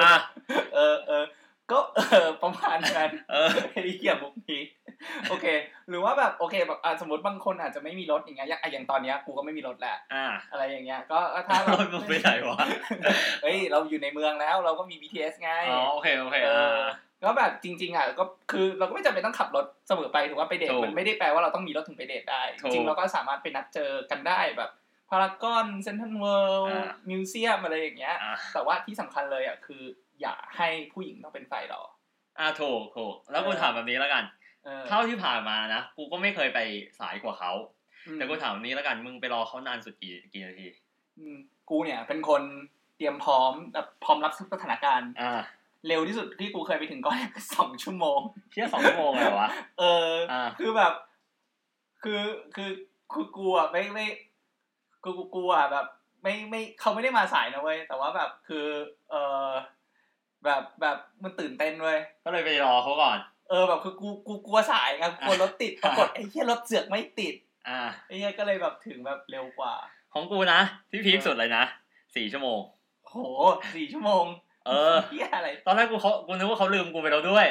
[0.02, 0.16] อะ
[0.76, 1.24] เออเออ
[1.72, 4.62] ก็เออประมาณนั้นเออไอ้เหี้ยมุกนี้
[5.30, 5.46] โอเค
[5.90, 12.60] หรือว่าแบบโอเคแบบอะสมมติบางคนอาจจะไม่มีรถอย่างเงี้ยอย่างอะอย่างตอนเนี้ยกูก็ไม่มีรถแหละอ่าอะไรอย่างเงี้ยก็ถ้าแบบรถมึงไปไหนวะ
[13.44, 24.72] เฮ้ยเราอยู่ในเมืองแล้วเราก็มี BTS ไงอ๋อโอเคโอเคเออ่าอ ก็แบบจริง ๆอะก็คือเราก็ไม่จำเป็นต้องขับรถเสมอไปถือว่าไปเดทถูกมันไม่ได้แปลว่าเราต้องมีรถถึงไปเดทได้ถูจกริงๆเราก็สามารถไปนัดเจอกันได้แบบ
[25.10, 29.84] พารากอนเซนทรัลเวิลด์อ่ามิวเซียมอะไรอย่างเงี้ยอะแต่ว่าที่สำคัญเลยอะคือ
[30.22, 31.82] อย่าให้ผู้หญิงต้องเป็นฝ่ายหรอ
[32.40, 34.24] อะถูกถูกแล้วกูเออถามแบบนี้แล้วกัน
[34.66, 36.60] เออเท่าที่ผ่านมานะกูก็ไม่เคยไป
[37.00, 37.52] สายกว่าเขา
[38.08, 40.68] อืมแต่กูถามแบบนี้แล้วกันมึงไปรอเขานานสุดกี่กี่นาที
[41.20, 41.38] อืม
[41.70, 42.42] กูเนี่ยเป็นคน
[42.98, 45.42] เตรียมพร้อมแบบพร้อมรับสถานการณ์อ่า
[45.88, 47.18] เร็วที่สุดที่กูเคยไปถึงก่อน
[47.56, 48.20] สองชั่วโมง
[48.52, 50.94] เชี่ยสองชั่วโมงเลยเหรอวะเอออ่าคือแบบ
[52.04, 52.22] คือ
[52.56, 52.72] คือ
[53.12, 54.06] คือกูอะไม่ไม่
[55.04, 55.86] กูกูกูอะแบบ
[56.24, 58.66] ไม่ไม่เขาไม่ได้มาสายนะเว้ยแต่ว่าแบบคือ
[59.10, 59.16] เอ
[59.48, 59.50] อ
[60.46, 63.18] แบบแบบมันตื่นเต้นเว้ยก็เลยไปรอเขาก่อน
[63.50, 67.36] เออแบบคือกูกูกลัวสายไงกูกลัวรถติดปรากฏไอ้เหี้ยรถเสือกไม่ติด
[67.70, 69.74] อ่าไอ้เหี้ยก็เลยแบบถึงแบบเร็วกว่า
[70.14, 71.64] ของกูนะที่พีคสุดเลยนะ
[72.16, 72.60] สี่ชั่วโมง
[73.08, 73.16] โห
[73.76, 74.26] สี่ชั่วโมง
[74.68, 77.48] เออเหี้ยอะไร ตอนแรกกูเขากูนึกว่าเขาลืมกูไปแล้วด้วย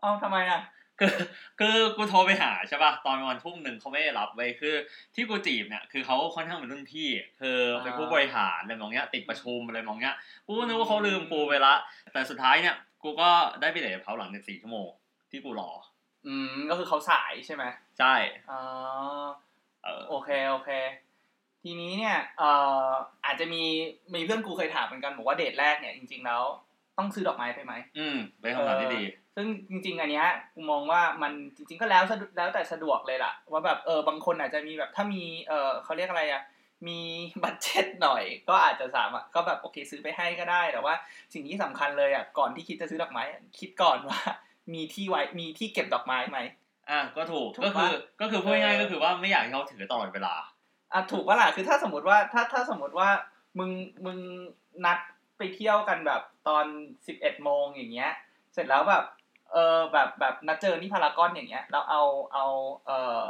[0.00, 0.60] เอ้าทำไมอะ
[1.00, 1.12] คือ
[1.58, 4.74] คือกูโทรไปหาใช่ป่ะตอนประมาณทุ่มหนึ่งเขาไม่ได้รับไว้ยคือ
[5.14, 7.08] ที่กูจีบเนี่ยคือเขาค่อนข้างเป็นรุ่นพี่
[7.40, 11.74] คือเป็นผู้บริหารอะไรมองเงี้ย ติดประชุมอะไรมองเงี้ยกูก็นึกว่าเขาลืมกูไปละ
[12.12, 13.30] แต่สุดท้ายเนี่ย กูก็
[13.60, 14.88] ได้ไปเดทกับเขาหลังจากสี่ชั่วโมง
[15.30, 15.70] ที่กูรอ
[16.26, 17.64] อืมก็คือเขาสายใช่ไหม
[17.98, 18.14] ใช่
[18.50, 18.62] อ๋อ
[19.84, 20.70] เออโอเคโอเค
[21.64, 22.50] ทีนี้เนี่ยเอ่
[22.86, 22.88] อ
[23.26, 23.62] อาจจะมี
[24.14, 26.42] มีเพื่อนกูเคยถามเหมือนกันบอกว่าเดทแรกเนี่ยจริงๆแล้ว
[26.98, 29.02] ต้องซื้อดอกไม้ไปไหมอืมเป็นคำถามที่ดี
[29.36, 36.42] ซึ่งจริง ๆ อันเนี้ยกูมองว่ามันจริง ๆ ก็แล้วสะดวกแล้วแต่สะดวกเลยล่ะ ว่าแบบเออบางคนอาจจะมีแบบถ้ามีเออเขาเรียกอะไรอะ
[36.88, 37.00] มี
[37.42, 40.94] บัตเจ็ตหน่อย ก็อาจจะสามารถก็แบบโอเคซื้อไปให้ก็ได้แต่ว่า
[41.34, 44.20] สิ่งที่สำคัญเลยอะก่อนที่คิดจะซื้อดอกไม้อะคิดก่อนว่า
[44.74, 46.38] มีที่ไว้มีที่เก็บดอกไม้ไหม
[46.90, 50.34] อะก็ถูกถูกก็คือปะก็คือพูดง่ายเออๆก็คือว่าไม่อยากให้เขาถือตลอดเวลา
[50.94, 53.08] อะถูกปะล่ะคือถ้าสมมติว่าถ้าถ้าสมมติว่า
[53.58, 53.70] มึง
[54.04, 54.18] มึง
[54.84, 54.98] นัด
[55.38, 56.64] ไปเที่ยวกันแบบตอน
[57.06, 58.10] สิบเอ็ดโมงอย่างเงี้ย
[58.54, 59.04] เสร็จแล้วแบบ
[59.52, 62.46] เออแบบแบบนัดเจอที่พารากอนอย่างเงี้ยแล้วเอาเอา
[62.86, 63.20] เออ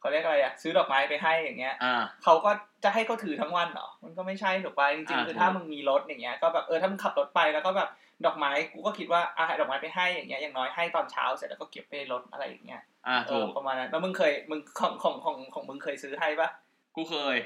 [0.00, 2.50] เขาเรียกอะไรอะซื้อดอกไม้ไปให้อย่างเงี้ยอ่า เขาก็
[2.84, 7.88] จะให้เขาถือทั้งวันเหรอมันก็ไม่ใช่ถูกปะจริงอ่า ๆคือถูกถ้ามึงมีรถอย่างเงี้ยก็แบบเออถ้ามึงขับรถไปแล้วก็แบบ
[8.26, 16.48] ดอกไม้กูก็คิดว่าอะให้ดอกไม้ไปให้อย่างเงี้ยอย่างน้อยให้ตอนเช้าเสร็จแล้วก็เก็บไปในรถอะไรอย่างเงี้ยอ่าเอถูอกประมาณนั้นแล้วมึงเคยมึงของของของของมึงเคยซื้อให้ปะ
[16.96, 17.36] กูเคย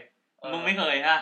[0.40, 1.18] เออ มึงไม่เคยฮะ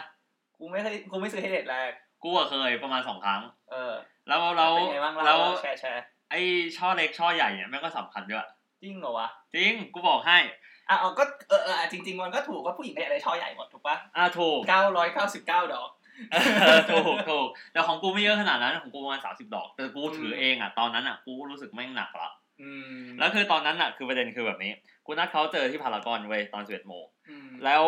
[0.59, 3.95] กูไม่เคยกูไม่ซื้อให้เด็ดแรก กูอะเคยประมาณสองครั้ง เออ
[4.29, 6.41] แล้วแล้วเป็นไงบ้างแล้เล่าวแชร์แชร์ไอ้
[6.77, 8.47] ช่อเล็กช่อใหญ่เนี่ยแม่งก็สำคัญด้วย
[8.83, 10.39] จริงเหรอวะจริง กูบอกให้
[10.89, 15.91] อะเอาก็เออเอออะจริง ๆ มันก็ถูกว่าผู้หญิงก็อยากได้ช่อใหญ่หมดถูกปะอ่าถูก เก้าร้อยเก้าสิบเก้าดอก
[16.33, 16.37] เอ
[16.77, 22.31] อถูกถูกแต่ของกูไม่เยอะขนาดนั้นของกูประมาณสามสิบดอก แต่กูถือเองอะตอนนั้นอะกูรู้สึกแม่งหนักละ
[22.63, 24.73] อืมแล้วคือตอนนั้นอะคือประเด็นคือแบบนี้
[25.07, 27.85] กูนัดเขาเจอที่พารากอนเว้ยตอนสิบเอ็ดโมงอืมแล้ว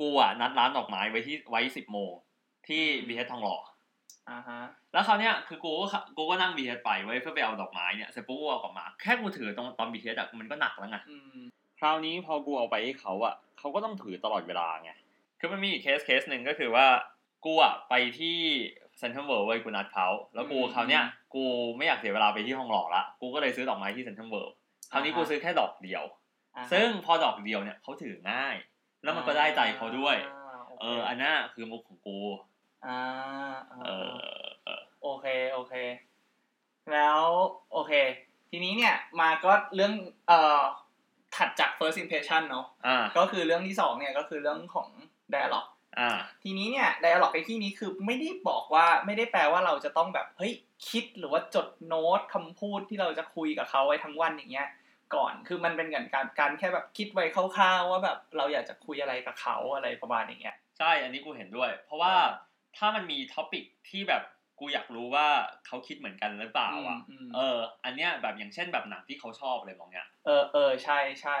[0.00, 2.12] กูอะนัดร้านดอกไม้ไว้ที่ไว้สิบโมง
[2.68, 3.56] ที่อืมบีเทสทองหล่อ
[4.30, 4.60] อ่าฮะ
[4.92, 11.38] แล้วคราวเนี้ยคือกูก็กูก็นั่ง BTS ไปเว้ยเพื่อไปเอาดอกไม้เนี่ยเสร็จปุ๊บกูเอากลับมาแค่กูถือตรงตอน BTS อะมันก็หนักแล้วไงอืม
[11.78, 14.90] คราวนี้พอกูเอาไปให้เขาอะเขาก็ต้องถือตลอดเวลาไง
[15.40, 16.86] คือมันมีอีก case case หนึ่งก็คือว่า
[17.44, 18.38] กูอะไปที่
[18.98, 21.02] เซ็นทรัลเวิลด์เว้ยกูนัดเขาแล้วกูคราวเนี้ย
[21.34, 21.44] กู
[21.76, 24.54] ไม่อยากเสียเวลาไปที่ห้องหล่อละกูก็เลยซื้อดอกไม้ที่เซ็นทรัลเวิลด์
[24.92, 26.04] คราวนี้กูซื้อแค่ดอกเดียว
[26.56, 28.54] อ่าฮะซึ่งพอดอกเดียวเนี่ยเขาถือง่าย
[29.06, 30.16] แล้วมันก็ได้ใจเขาด้วย
[30.56, 32.18] โอเคเออ อันน่ะคือมุกของกู
[32.86, 32.98] อ่า
[33.86, 35.74] เออ่าอเออโอเคโอเค
[36.92, 37.20] แล้ว
[37.72, 37.92] โอเค
[38.50, 39.92] ทีนี้เนี่ยมาก็เรื่อง
[40.28, 40.62] เอ่อ
[41.36, 44.88] ถัดจาก first impression เนาะอ่าก็คือเรื่องที่สองเนี่ยก็คือเรื่องของ
[45.34, 46.10] dialogue อ่า
[46.42, 50.52] ทีนี้เนี่ย dialogue ในที่นี้คือไม่ได้บอกว่าไม่ได้แปลว่าเราจะต้องแบบเฮ้ย
[50.88, 54.68] คิดหรือว่าจดโน้ตคำพูดที่เราจะคุยกับเขาไว้ทั้งวันอย่างเงี้ย
[55.14, 62.28] ก่อน คือมันเป็นการการการแค่แบบคิดไว้คร่าวๆว่าแบบเราอยากจะคุยอะไรกับเขาอะไรประมาณอย่างเงี้ยใช่ อันนี้กูเห็นด้วย เพราะว่าอ่า
[62.76, 64.22] ถ้ามันมีท็อปิกที่แบบ
[64.60, 65.26] กูอยากรู้ว่า
[65.66, 71.36] เขาคิดเหมือนกันหรือเปล่าอะอืมเออ อันเนี้ยแบบอย่างเช่นแบบหนังที่เขาชอบอะไรมองเนี้ย เออเออใช่ใช่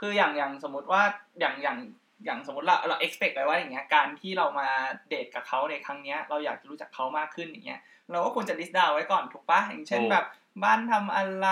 [0.00, 1.02] คืออย่างอย่างสมมติว่า
[1.40, 1.78] อย่างอย่าง
[2.24, 4.68] อย่างสมมติเราเรา expect ไปว่าอย่างเงี้ย การที่เรามา
[5.08, 7.80] เดทกับเขาในครั้งเนี้ย เราอยากจะรู้จักเขามากขึ้นอย่างเงี้ย
[8.12, 10.26] เราก็ควรจะ list down ไว้ก่อนถูกปะอย่างเช่นถูกแบบ
[10.62, 11.48] บ้านทำอะไร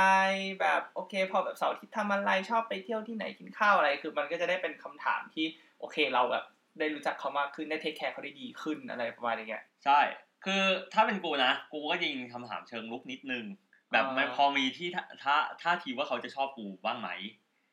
[0.61, 5.47] แบบโอเค พอแบบเสาร์อาทิตย์ทำอะไรชอบไปเที่ยวที่ไหนกินข้าวอะไร คือมันก็จะได้เป็นคำถามที่
[5.81, 6.45] โอเคเราแบบ
[6.79, 10.01] ได้รู้จักเขามากขึ้นได้เทคแคร์เขาได้ดีขึ้นอะไรประมาณอย่างเงี้ยใช่
[10.45, 10.63] คือ
[10.95, 13.45] ถ้าเป็นกูนะ กูก็ยิงคำถามเชิงลุกนิดนึง
[13.93, 17.09] แบบอ่ามันพอมีที่ท่าท่าท่าทีว่าเขาจะชอบกูบ้างไหม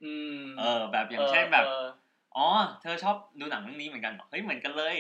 [0.03, 1.65] อืมเออ แบบอย่างเช่นแบบ
[2.39, 2.49] อออ๋อ
[2.81, 4.95] เธอชอบดูหนังเรื่องนี้เหมือนกันเหรอเฮ้ยเหมือนกันเลย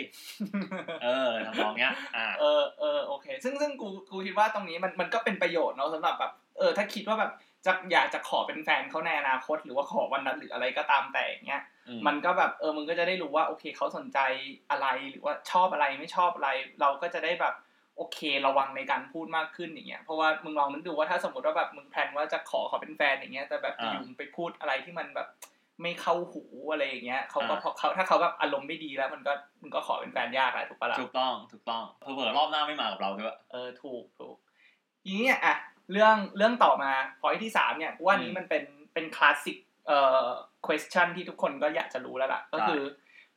[1.03, 7.31] เออทำนองเนี้ย อ่า เออเออโอเค ซึ่งซึ่งกูกูคิดว่าตรงนี้มันมันก็เป็นประโยชน์เนาะสำหรับแบบเออถ้าคิดว่าแบบ
[7.65, 14.19] จะอยากจะขอเป็นแฟนเขาในอนาคต หรือว่าขอวันนั้นหรืออะไรก็ตามแต่อย่างเงี้ยอืมันก็แบบเออมึงก็จะได้รู้ว่าโอเคเขาสนใจ
[14.71, 16.49] อะไรหรือว่าชอบอะไรไม่ชอบอะไร
[16.81, 17.55] เราก็จะได้แบบ
[17.97, 25.27] โอเคระวังในการพูดมากขึ้นอย่างเงี้ยเพราะว่ามึงลองนึกดูว่าถ้าสมมติว่าแบบมึงแพลนว่าจะขอเขาเป็นแฟนอย่างเงี้ยแต่แบบอยู่ๆมึงไปพูดอะไรที่มันแบบ
[25.81, 34.35] ไม่เข้าหูอะไรอย่างเงี้ยเขาก็อ่าพอเขาถ้าเขาแบบอารมณ์ไม่ดีแล้วมันก็มันก็ขอเป็นแฟนยากแหละถูกปะล่ะถูกต้องถูกต้องเผื่อๆรอบหน้าไม่มากับเราด้วยเออถูกถูก
[35.03, 35.55] ทีนี้เนี่ยอะ
[35.91, 38.63] เรื่องเรื่องต่อมาพอยที่สามเนี่ยกูว่านี้อืมมันเป็น
[38.93, 40.25] เป็นคลาสสิกเอ่อ
[40.67, 42.81] question ที่ทุกคนก็อยากจะรู้แล้วล่ะ ก็คือ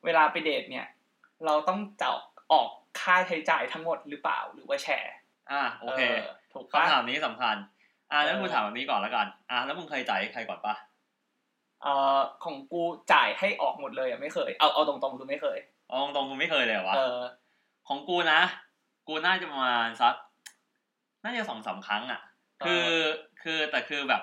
[0.05, 0.87] เวลาไปเดทเนี่ย
[1.47, 2.09] เราต้องจะ
[2.53, 2.69] ออก
[3.01, 5.15] ค่าใช้จ่ายทั้งหมดหรือเปล่าหรือว่าแชร์
[5.51, 6.01] อะโอเค
[6.53, 7.57] ถูกปะคำถามนี้สำคัญ
[8.13, 10.75] อะแล้วเออกูถามแบบนี้ก่อนแล้วกัน อะแล้วมึงเคยจ่ายให้ใครก่อนปะ
[11.83, 17.21] เอ่อของกูจ่ายให้ออกหมดเลยอะไม่เคย เอาเอาตรงๆคือไม่เคยเอาตรงๆกูไม่เคยเลยเหรอวะเออ
[17.89, 18.41] ของกูนะ
[19.09, 20.15] กูน่าจะประมาณสัก
[21.25, 22.21] น่าจะสองสามครั้งอะ
[22.65, 22.87] คือ
[23.43, 24.23] คือแต่คือแบบ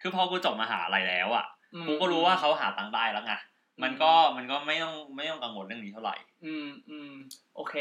[0.00, 3.34] คือพอกูจบมหาลัยแล้วอะอืมกูก็รู้ว่าเขาหาตังค์ได้แล้วไง
[3.82, 7.12] มันก็มันก็ไม่ต้องไม่ต้องกังวลเรื่องนี้เท่าไหร่ อืมอืม
[7.56, 7.74] โอเค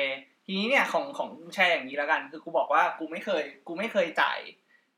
[0.45, 4.39] ทีนี้เนี่ยของของแชร์อย่างนี้แล้วกัน คือกูบอกว่ากูไม่เคย กูไม่เคยจ่าย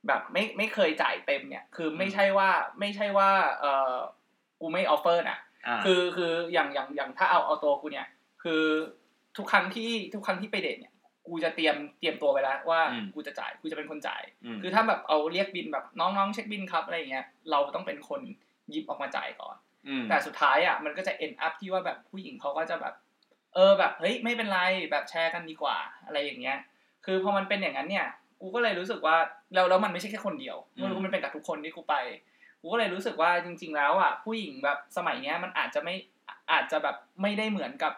[0.08, 3.96] แบบไม่ไม่เคยจ่ายเต็มเนี่ย คือไม่ใช่ว่าไม่ใช่ว่าเออ
[4.60, 8.08] กูไม่ offer นะอ่าคือคืออย่างอย่างอย่างถ้าเอาเอาตัวกูเนี่ย
[8.44, 8.64] คือ
[9.38, 10.94] ทุกครั้งที่ทุกครั้งที่ไปเดทเนี่ย
[11.28, 14.24] กูจะเตรียมเตรียมตัวไว้แล้วว่าอืมกูจะจ่ายกูจะเป็นคนจ่าย
[14.56, 18.22] มคือถ้าแบบเอาเรียกบินแบบน้องๆเช็คบินครับอะไรอย่างเงี้ยเราต้องเป็นคน
[18.70, 19.56] หยิบออกมาจ่ายก่อน
[19.88, 22.94] อืมแต่สุดท้ายอะมันก็จะ end up ที่ว่าแบบผู้หญิงเขาก็จะแบบ
[23.54, 24.60] เออแบบเฮ้ยไม่เป็นไร
[24.92, 26.58] แบบแชร์กันดีกว่าอะไรอย่างเงี้ย
[27.06, 28.08] คือพอมันเป็นอย่างนั้นเนี่ย
[28.42, 29.16] กูก็เลยรู้สึกว่า
[29.54, 31.96] แล้วแล้วมันไม่ใช่แค่คนเดียวมันมันเป็นกับทุกคนที่กูไป
[32.62, 35.96] กูก็เลยรู้สึกว่าจริง ๆ แล้วอะผู้หญิงแบบสมัยเนี้ยมันอาจจะไม่
[36.52, 37.94] อาจจะแบบไม่ได้เหมือนกับ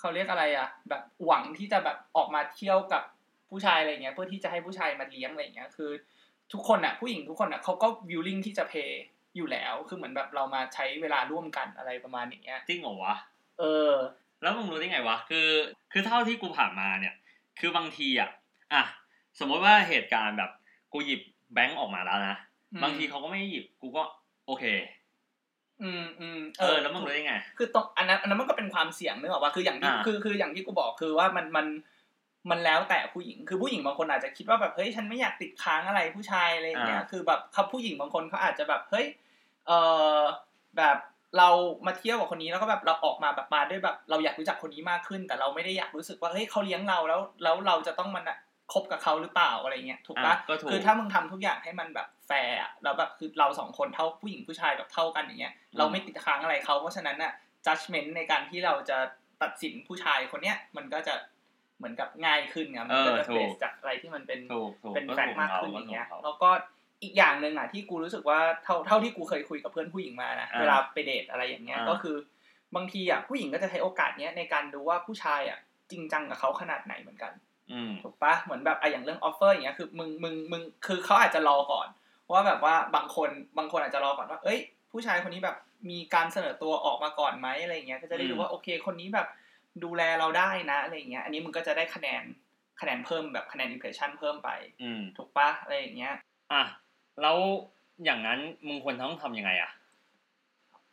[0.00, 3.02] เขาเรียกอะไรอะ แบบหวังที่จะแบบออกมาเที่ยวกับ
[3.50, 5.90] ผู้ชายอะไรเงี้ยเพื่อที่จะให้ผู้ชายมาเลี้ยงอะไรเงี้ยคือ
[6.52, 9.02] ทุกคนอะ ผู้หญิงทุกคนอะเขาก็วิลลิ่งที่จะเพย์
[9.36, 13.14] อยู่แล้วคือเหมือนแบบเรามาใช้เวลาร่วมกันอะไรประมาณอย่างเงี้ยจริงเหรอวะ
[13.58, 13.92] เออ
[14.42, 15.48] แล้วมึงรู้ได้ไงวะคือ
[15.92, 17.14] คือเท่าที่กูผ่านมาเนี่ย
[17.60, 18.30] คือบางทีอะ
[18.74, 18.82] อะ
[19.40, 20.50] สมมติว่าเหตุการณ์แบบ
[20.92, 21.20] กูหยิบ
[21.54, 22.36] แบงก์ออกมาแล้วนะ
[22.72, 24.02] อืมบางทีเขาก็ไม่หยิบกูก็
[24.46, 24.64] โอเค
[25.82, 31.66] อืมอืมเออ แล้วมึงรู้ได้ไง คือตรงอันนั้นอันนั้นมันก็เป็นความเสี่ยงนึกออกว่าคืออย่างที่อ่าคือคืออย่างที่กูบอกคือว่ามันมัน
[32.50, 39.06] มันแล้วแต่ผู้หญิง คือผู้หญิงบางคนอาจจะคิดว่าแบบเฮ้ยฉันไม่อยากติดค้างอะไรผู้ชายอะไรอย่างเงี้ย คือแบบเขาผู้หญิงบางคนเขาอาจจะแบบเฮ้ย
[39.66, 39.72] เอ
[40.16, 40.18] อ
[40.76, 40.98] แบบ
[41.38, 41.48] เรา
[41.86, 48.24] มาเที่ยวกับคนนี้แล้วก็แบบเราออกมาแบบมาด้วยแบบ เราอยากรู้จักคนนี้มากขึ้น แต่เราไม่ได้อยากรู้สึกว่าเฮ้ยเขาเลี้ยงเราแล้ว แล้วเราจะต้องมัน
[48.72, 57.32] คบกับเขาหรือเปล่าอะไรเงี้ยถูกปะอะก็ถูกคือถ้ามึงทำทุกอย่างให้มันแบบแฟร์อะแล้วแบบคือเราสองคนเท่าผู้หญิงผู้ชายแบบเท่ากันอย่างเงี้ยเราไม่ติดค้างอะไรเขาเพราะฉะนั้นน่ะ
[57.66, 58.98] judgment ในการที่เราจะ
[59.42, 61.14] ตัดสินผู้ชายคนเนี้ยมันก็จะ
[61.78, 66.50] เหมือนกับง่ายขึ้นไงมันก็จะเออถูเบกสจากอะไรที่มันเป็นถูกถูกเป็นก็แฟกถูต์มากขึ้นขอย่างเงี้ยก็ถูกแล้วก็
[67.02, 72.16] อีกอย่างหนึ่งอะที่กูรู้สึกว่าเท่าเท่าที่กูเคยคุยกับเพื่อนผู้หญิงมานะอ่าเวลาไปเดทอะไรอย่างเงี้ยอ่าก็คือ
[72.76, 75.58] บางทีอะผู้หญิงก็จะใช้โอกาสเนี้ยในการดูว่าผู้ชายอะ
[75.90, 77.49] จริงจังกับเขาขนาดไหนเหมือนกันอืม
[78.02, 81.88] ถูกปะเหมือนแบบอะอย่างเรื่องออฟเฟอร์อย่างเงี้ยคือมึงมึงมึงคือเขาอาจจะรอก่อน
[82.32, 84.58] ว่าแบบว่าบางคนบางคนอาจจะรอก่อนว่า เอ้ย
[84.92, 85.56] ผู้ชายคนนี้แบบ
[85.90, 89.28] มีการเสนอตัวออกมาก่อนไหมอะไรอย่างเงี้ยก็จะได้อืมรู้ว่าโอเค คนนี้แบบ
[89.84, 92.22] ดูแลเราได้นะอะไรอย่างเงี้ย อันนี้มึงก็จะได้คะแนน
[92.80, 94.50] คะแนนเพิ่มแบบคะแนนอิมเพรสชันเพิ่มไป
[94.82, 96.14] อืมถูกปะอะไรอย่างเงี้ย
[96.52, 96.62] อะ
[97.22, 97.36] แล้ว
[98.04, 99.70] อย่างนั้นมึงควรต้องทำยังไงอะ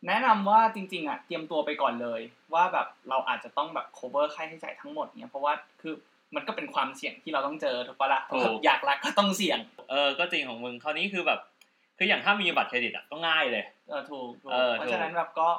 [0.08, 2.22] แนะนำว่าจริง ๆอะเตรียมตัวไปก่อนเลย
[2.54, 5.94] ว่าแบบเราอาจจะต้องแบบ cover ค่าใช้จ่ายทั้งหมดเนี่ยเพราะว่าคือ
[6.36, 9.60] มันก็เป็นความเสี่ยงที่เราต้องเจอถูกปะล่ะถูกอยากรักก็ต้องเสี่ยง
[9.92, 11.40] เออ ก็จริงของมึงคราวนี้คือแบบ
[11.98, 15.50] คืออย่างถ้ามีบัตรเครดิตอะก็ง่ายเลย เออถูกถูกเออเพราะถูกฉะนั้นแบบก็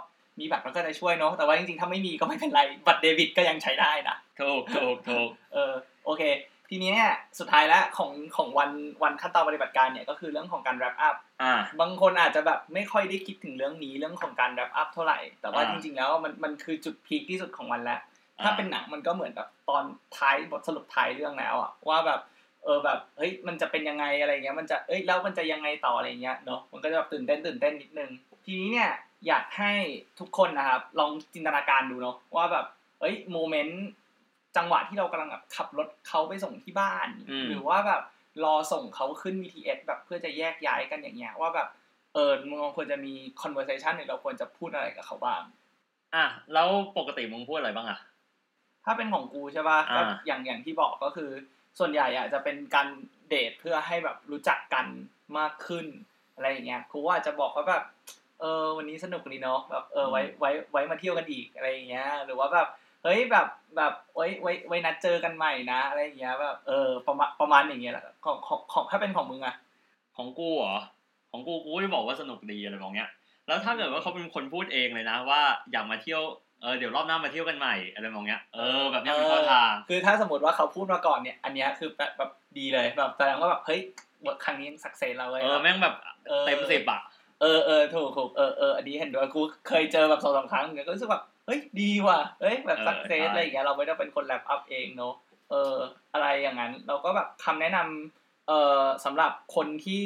[0.40, 5.72] มีบัตรมันก็จะช่วยเนาะแต่ว่าจริงๆ ถ้าไม่มีก็ไม่เป็นไร บัตรเดบิตก็ยังใช้ได้นะถูกถูกถูกเออ
[6.04, 6.24] โอเค
[6.70, 8.70] ทีนี้เนี่ยสุดท้ายแล้วของของวัน
[9.02, 18.00] วันขั้นตอนปฏิบัติการเนี่ยก็คือเรื่องของการ wrap up อ่าบางคนอาจจะแบบไม่ค่อยได้คิดถึงเรื่องนี้เรื่องของการ wrap up เท่าไหร่ แต่ว่าอ่าจริง ๆ แล้วมันมันคือจุดพีคที่สุดของวันแล้ว
[18.42, 19.84] ถ้าอ่าเป็นหนังมันก็เหมือนแบบตอน
[20.16, 22.20] ท้ายบทสรุปท้ายเรื่องแล้วอะว่าแบบ
[22.64, 28.10] เออแบบเฮ้ยมันจะเป็นยังไงอะไรเงี้ย มันจะเอ้ยแล้วมันจะยังไงต่ออะไรเงี้ยเนาะมันก็จะแบบตื่นเต้นตื่นเต้นนิดนึง
[28.44, 28.90] ทีนี้เนี่ย
[29.26, 29.72] อยากให้
[30.18, 32.66] ทุกคนนะครับลองจินตนาการดูเนาะว่าแบบ
[33.00, 33.84] เอ้ยโมเมนต์
[34.56, 38.02] จังหวะที่เรากำลังแบบขับรถเขาไปส่งที่บ้านอืมหรือว่าแบบ
[38.44, 41.68] รอส่งเขาขึ้น BTS แบบเพื่อจะแยกย้ายกันอย่างเงี้ยว่าแบบ
[42.14, 45.42] เออมึงควรจะมี conversation หรือเราควรจะพูดอะไรกับเขาบ้าง
[46.14, 47.98] อะแล้วปกติมึงพูดอะไรบ้างอะ
[48.88, 51.30] ถ้าเป็นของกูใช่ป่ะอ่าก็อย่างอย่างที่บอกก็คือ
[51.78, 52.86] ส่วนใหญ่อะจะเป็นการ
[53.28, 54.86] เดทเพื่อให้แบบรู้จักกัน
[55.38, 55.86] มากขึ้น
[56.34, 57.82] อะไรอย่างเงี้ยกูว่าอาจจะบอกว่าแบบ
[58.40, 62.68] เออวันนี้สนุกดีเนาะแบบเออไว้ไว้ไว้มาเที่ยวกันอีกอะไรอย่างเงี้ย หรือว่าแบบ
[63.04, 63.46] เฮ้ยแบบ
[63.76, 69.54] แบบไว้ไว้ไว้นัดเจอกันใหม่นะอะไรอย่างเงี้ยแบบเออประมาณประมาณอย่างเงี้ยแหละของของของถ้าเป็นของมึงอะ
[70.16, 70.76] ของกูเหรอ
[71.30, 73.10] ของกูกูก็จะบอกว่าสนุกดีอะไรแบบเนี้ย
[73.46, 75.40] แล้วถ้าเกิดว่าเขาเป็นคนพูดเองเลยนะ ว่า
[75.72, 76.22] อยากมาเที่ยว
[76.62, 83.80] เออเดี๋ยวรอบหน้ามาเที่ยวกันใหม่อะไรแบบเนี้ยเออแบบเนี้ยมีเข้าทางคือถ้าสมมติว่าเขาพูดมาก่อนเนี่ย อันเนี้ยคือแบบแบบดีเลยแบบแสดงว่าแบบเฮ้ย
[84.44, 85.94] ครั้งนี้สักเซสเราเลยเออแม่งแบบ
[86.30, 87.00] ออเต็มสิบอะ
[87.40, 95.14] เออเออถูกถูกเออเอออันนี้เห็นด้วยกูเคยเจอแบบสองสามครั้งเนี่ยก็รู้สึกแบบเฮ้ยดีว่ะเฮ้ยแบบสักเซสอะไรอย่างเงี้ยเราไม่ได้เป็นคนแลปอัพเองเนาะ
[95.50, 95.74] เออ
[96.12, 100.04] อะไรอย่างนั้น เราก็แบบคำแนะนำเอ่อสำหรับคนที่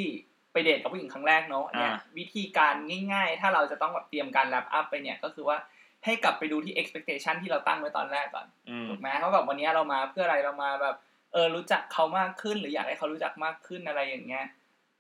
[0.53, 2.75] ไปเดทกับผู้หญิงครั้งแรกเนาะเนี่ยอ่าวิธีการ
[3.13, 5.57] ง่าย ๆ ถ้าเราจะต้องแบบเตรียมการแลปอัพไปเนี่ยก็คือว่า
[6.05, 10.97] ให้กลับไปดูที่ expectation ที่เราตั้งไว้ตอนแรกก่อนอืมถูกไหมว่าแบบวันนี้เรามาเพื่ออะไรเรามาแบบ
[11.33, 14.45] เออรู้จักเขามากขึ้น หรืออยากให้เขารู้จักมากขึ้นอะไรอย่างเงี้ย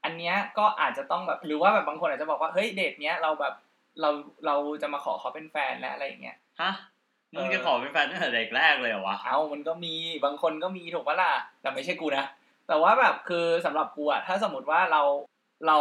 [0.04, 3.54] อันเนี้ยก็อาจจะต้องแบบหรือว่าแบบบางคนอาจจะบอกว่าเฮ้ยเดทเนี้ยเราแบบ
[4.00, 4.10] เรา
[4.46, 6.72] เราจะมาขอเขาเป็นแฟนแล้วอะไรอย่างเงี้ยฮะ
[7.34, 12.24] มึงจะขอเป็นแฟนตั้งแต่เด็กแรกเลยเหรอวะเอามันก็มีบางคนก็มีถูกปะล่ะแต่ไม่ใช่กูนะ
[12.68, 15.02] แต่ว่าแบบคือสำหรับกูอะถ้าสมมติว่าเรา
[15.66, 15.78] เรา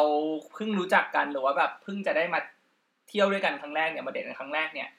[0.53, 2.39] เพิ่งรู้จักกันหรือว่าแบบเพิ่งจะได้มา
[3.07, 4.89] เที่ยวด้วยกันครั้งแรกเนี่ยมาเดทกันครั้งแรกเนี่ย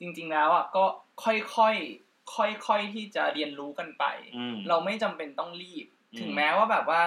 [0.00, 0.84] จริง ๆ แล้วอะก็
[1.24, 2.34] ค่อยๆ
[2.66, 4.04] ค่อยๆที่จะเรียนรู้กันไป
[4.36, 7.02] อืมเราไม่จำเป็นต้องรีบอืมถึงแม้ว่าแบบว่า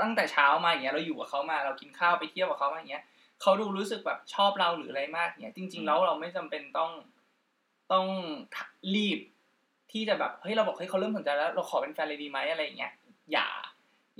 [0.00, 3.04] ตั้งแต่เช้ามาอย่างเงี้ยเราอยู่กับเขามาเรากินข้าวไปเที่ยวกับเขามาอย่างเงี้ย
[3.42, 6.90] เขาดูรู้สึกแบบชอบเราหรืออะไรมากเนี่ยจริง ๆ แล้วเราไม่จำเป็นต้อง
[7.92, 8.06] ต้อง
[8.94, 9.18] รีบ
[9.92, 12.92] ที่จะแบบเฮ้ยเราบอกเฮ้ยเขาเริ่มสนใจแล้วเราขอเป็นแฟนเลยดีไหมอะไรอย่างเงี้ย
[13.32, 13.46] อย่า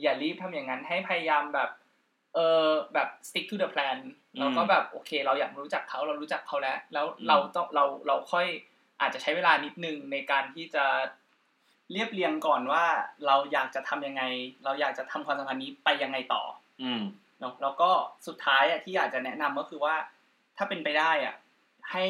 [0.03, 1.71] อย่ารีบทำอย่างนั้นให้พยายามแบบ
[2.35, 3.99] เออแบบ stick to the plan
[4.39, 8.47] เราก็แบบโอเค เราอยากรู้จักเขาเรารู้จักเขาแล้ว แล้วเราต้องเราเราค่อย
[9.01, 10.85] อาจจะใช้เวลานิดนึงในการที่จะ
[11.93, 12.85] เรียบเรียงก่อนว่า
[13.27, 14.23] เราอยากจะทำยังไง
[14.65, 16.43] เราอยากจะทำความสัมพันธ์นี้ไปยังไงต่อ
[16.83, 17.03] อืม
[17.41, 17.91] เนาะแล้วก็
[18.27, 19.95] สุดท้ายอะที่อยากจะแนะนำก็คือว่า
[20.57, 21.35] ถ้าเป็นไปได้อะ
[21.93, 22.07] ให้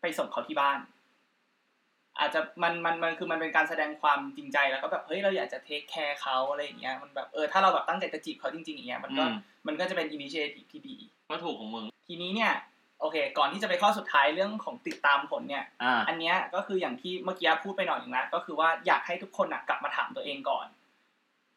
[0.00, 0.78] ไปส่งเขาที่บ้าน
[2.20, 9.34] อาจจะมันมันมันคือมันเป็นการแสดงความจริงใจแล้วก็แบบเฮ้ยเราอยากจะเทคแคร์เขาอะไรอย่างเงี้ยมันแบบเออถ้าเราแบบตั้งใจจะจีบเขาจริงๆอย่างเงี้ยมันก็อืม
[9.66, 10.96] มันก็จะเป็นอินิเชทีฟที่ดี
[11.30, 12.52] ก็ถูกของมึงทีนี้เนี่ย
[13.00, 20.66] โอเค ก่อนที่จะไปข้อสุดท้ายเรื่องของติดตามผลเนี่ยอ่าอันเนี้ยก็คืออย่างที่เมื่อกี้พูดไปหน่อยหนึงแล้วก็คือว่าอยากให้ทุกคนอะกลับมาถามตัวเองก่อน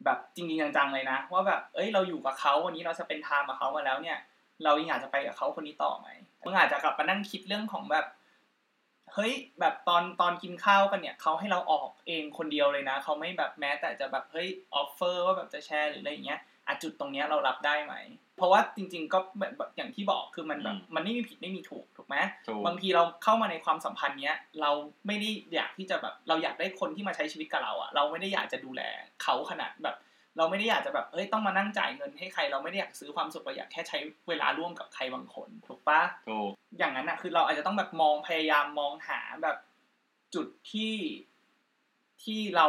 [0.04, 4.18] แบบจริงๆจังๆเลยนะ ว่าแบบเอ้ยเราอยู่กับเขาวันนี้เราจะเป็นไทม์กับเขามาแล้วเนี่ย
[4.64, 6.08] เรายังอยากจะไปกับเขาคนนี้ต่อไหม
[6.44, 8.06] มึงอาจจะกลับมานั่งคิดเรื่องของแบบ
[9.14, 17.94] เฮ้ยแบบตอนตอนกินข้าวกันเนี่ยเขาให้เราออกเองคนเดียวเลยนะเขาไม่แบบแม้แต่จะแบบเฮ้ย offer ว่าแบบจะแชร์หรืออะไรอย่างเงี้ยอะจุดตรงเนี้ยเรารับได้ไหม
[18.36, 19.18] เพราะว่าจริง ๆ ก็
[19.58, 24.70] แบบอย่างที่บอกคือมันแบบอืมมันไม่มีผิดไม่มีถูกถูกไหมถูกบางทีเราเข้ามาในความสัมพันธ์เนี้ยเรา
[25.06, 28.82] ไม่ได้อยากที่จะแบบเราอยากได้คนที่มาใช้ชีวิตกับเราอะเราไม่ได้อยากจะดูแล
[29.22, 29.96] เขาขนาดแบบ
[30.36, 39.56] เราไม่ได้อยากจะแบบเอ้ยต้องมานั่งจ่ายเงินให้ใคร เราไม่ได้อยากซื้อความสุขเราอยากแค่ใช้เวลาร่วมกับใครบางคนถูกปะถูกอย่างนั้นอะคือเราอาจจะต้องแบบมองพยายามมองหาแบบ
[40.34, 40.94] จุดที่
[42.24, 42.66] ที่เรา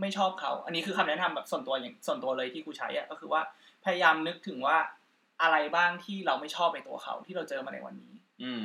[0.00, 3.42] ไม่ชอบเขา อันนี้คือคำแนะนำแบบส่วนตัวอย่างส่วนตัวเลยที่กูใช้อะก็คือว่า
[3.84, 4.76] พยายามนึกถึงว่า
[5.42, 8.62] อะไรบ้างที่เราไม่ชอบในตัวเขาที่เราเจอมาในวันนี้ อืม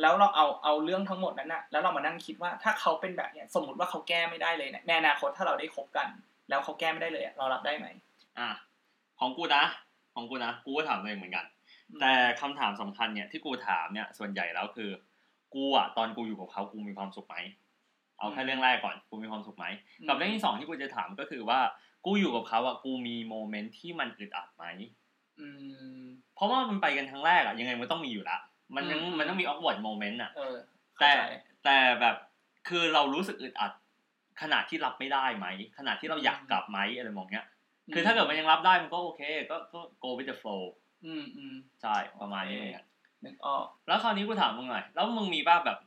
[0.00, 6.08] แล้วเราเอาเอาเรื่องทั้งหมดนั้นนะแล้วเรามานั่งคิดว่าถ้าเขาเป็นแบบเนี้ยสมมติว่าเขาแก้ไม่ได้เลยเนี่ยในอนาคตถ้าเราได้คบกัน
[6.48, 7.86] แล้วเขาแก้ไม่ได้เลยอะเรารับได้ไหม
[8.38, 8.50] อะ
[9.20, 9.64] ของกูนะ
[10.14, 11.46] ของกูนะกูก็ถามตัวเองเหมือนกัน
[12.00, 14.90] แต่คำถามสำคัญเนี่ยที่กูถามเนี่ยส่วนใหญ่แล้วคือ
[15.54, 17.36] กูอะตอนกูอยู่กับเขากูมีความสุขไหม
[18.18, 19.66] เอาแค่เรื่องแรกก่อนกูมีความสุขไหม
[20.08, 21.60] กับเรื่องที่สองที่กูจะถามก็คือว่า
[22.06, 24.64] กูอยู่กับเขาอะกูมี moment ที่มันอึดอัดไหม
[25.40, 25.46] อื
[26.00, 28.38] มเพราะว่ามันไปกันครั้งแรกอะยังไงมันต้องมีอยู่ละ
[28.76, 30.56] มันยังอืมมันต้องมี awkward moment อะเออ
[31.00, 31.34] แต่เข้าใจ
[31.64, 32.16] แต่แบบ
[32.68, 33.72] คือเรารู้สึกอึดอัด
[34.42, 35.46] ขนาดที่รับไม่ได้ไหม
[35.78, 37.46] ขนาดที่เราอยากกลับไหมอะไรมองเนี้ย
[37.94, 40.62] คือถ้าเกิดมันยังรับได้มันก็โอเค ก็ก็ go with the flow
[41.06, 42.86] อืมอืมใช่ประมาณนี้เหมือนกัน
[43.24, 45.78] นึกออกแล้วคราวนี้กูถามมึงหน่อยแล้วมึงมีบ้างแบบ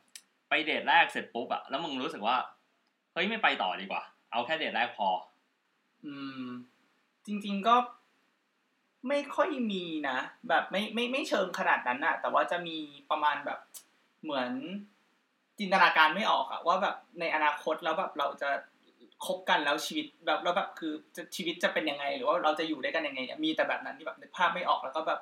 [0.50, 2.36] ไปเดทแรกเสร็จปุ๊บอะแล้วมึงรู้สึกว่า
[3.14, 5.10] เฮ้ยไม่ไปต่อดีกว่า เอาแค่เดทแรกพอ
[6.06, 6.46] อืม
[7.26, 7.76] จริง ๆก็
[9.08, 10.18] ไม่ค่อยมีนะ
[10.50, 12.78] แบบไม่ไม่ไม่เชิงขนาดนั้นอะแต่ว่าจะมี
[13.12, 13.60] ประมาณแบบ
[14.24, 14.52] เหมือน
[15.60, 18.50] จินตนาการไม่ออกอะว่าแบบในอนาคตแล้วแบบเราจะ
[19.26, 25.20] คบกันแล้วชีวิตแบบแล้วแบบคือจะชีวิตจะเป็นยังไง หรือว่าเราจะอยู่ด้วยกันยังไงเนี่ยมีแต่แบบนั้นที่แบบนึกภาพไม่ออกแล้วก็แบบ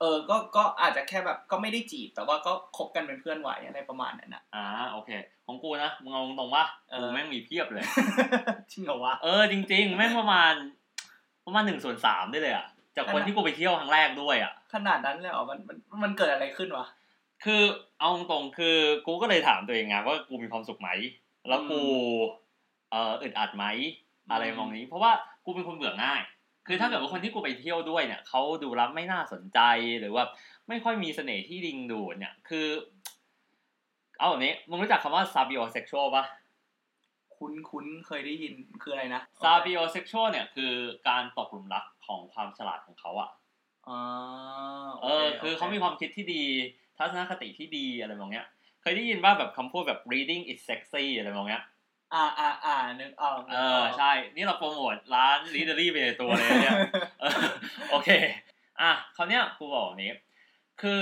[0.00, 5.10] เออก็ก็อาจจะแค่แบบก็ไม่ได้จีบแต่ว่าก็คบกันเป็นเพื่อนไหวอะไรประมาณนั้นอะอ่าโอเค
[5.46, 7.84] ของกูนะมึงเอาตรงๆว่าเออกูแม่งมีเพียบเลย
[8.72, 10.52] จริงเหรอวะเออจริง ๆ แม่งประมาณ
[11.46, 16.86] ประมาณหนึ่งส่วนสามได้เลยอะจากคนที่กูไปเที่ยวครั้งแรกด้วยอะขนาดนั้นเลยเหรอมันมันมันเกิดอะไรขึ้นวะ
[17.44, 17.62] คือ
[18.00, 18.76] เอาตรงๆคือ
[19.06, 20.90] กูก็เลยถามตัวเองไงว่ากูมีความสุขไหม
[21.48, 22.42] แล้วกูอืม
[22.90, 23.64] เอ่ออึดอัดไหม
[24.30, 25.12] อะไรอืมมองนี้ เพราะว่า
[25.44, 26.20] กูเป็นคนเบื่อง่าย
[26.66, 29.60] คือถ้าเกิดว่าคนที่กูไปเที่ยวด้วยเนี่ยเขาดูแล้วไม่น่าสนใจ
[30.00, 30.24] หรือว่า
[30.68, 32.66] ไม่ค่อยมีเสน่ห์ที่ดึงดูดเนี่ย คือ
[34.18, 36.24] เอาแบบนี้มึงรู้จักคำว่า sapiosexual ปะ
[37.36, 40.72] คุ้นคุ้นเคยได้ยินคืออะไรนะ sapiosexual เนี่ยคือ
[41.08, 43.30] การตกหลุมรักของความฉลาดของเขาอะ
[43.88, 44.00] อ๋อ
[45.02, 46.44] เออคือเขามีความคิดที่ดี
[46.98, 48.46] ทัศนคติที่ดีอะไรมองเนี้ย
[48.80, 51.64] เคยได้ยินว่าแบบคำพูดแบบ reading is sexy อะไรมองเนี้ย
[52.14, 56.78] อ่าอ่าอ่านึกออกเออใช่ นี่เราโปรโมทร้าน readery ไปในตัวเลยเนี่ย
[57.20, 57.38] เออ
[57.90, 58.08] โอเค
[58.80, 60.12] อะคราวเนี้ยกูบอกแบบนี้
[60.82, 61.00] คือ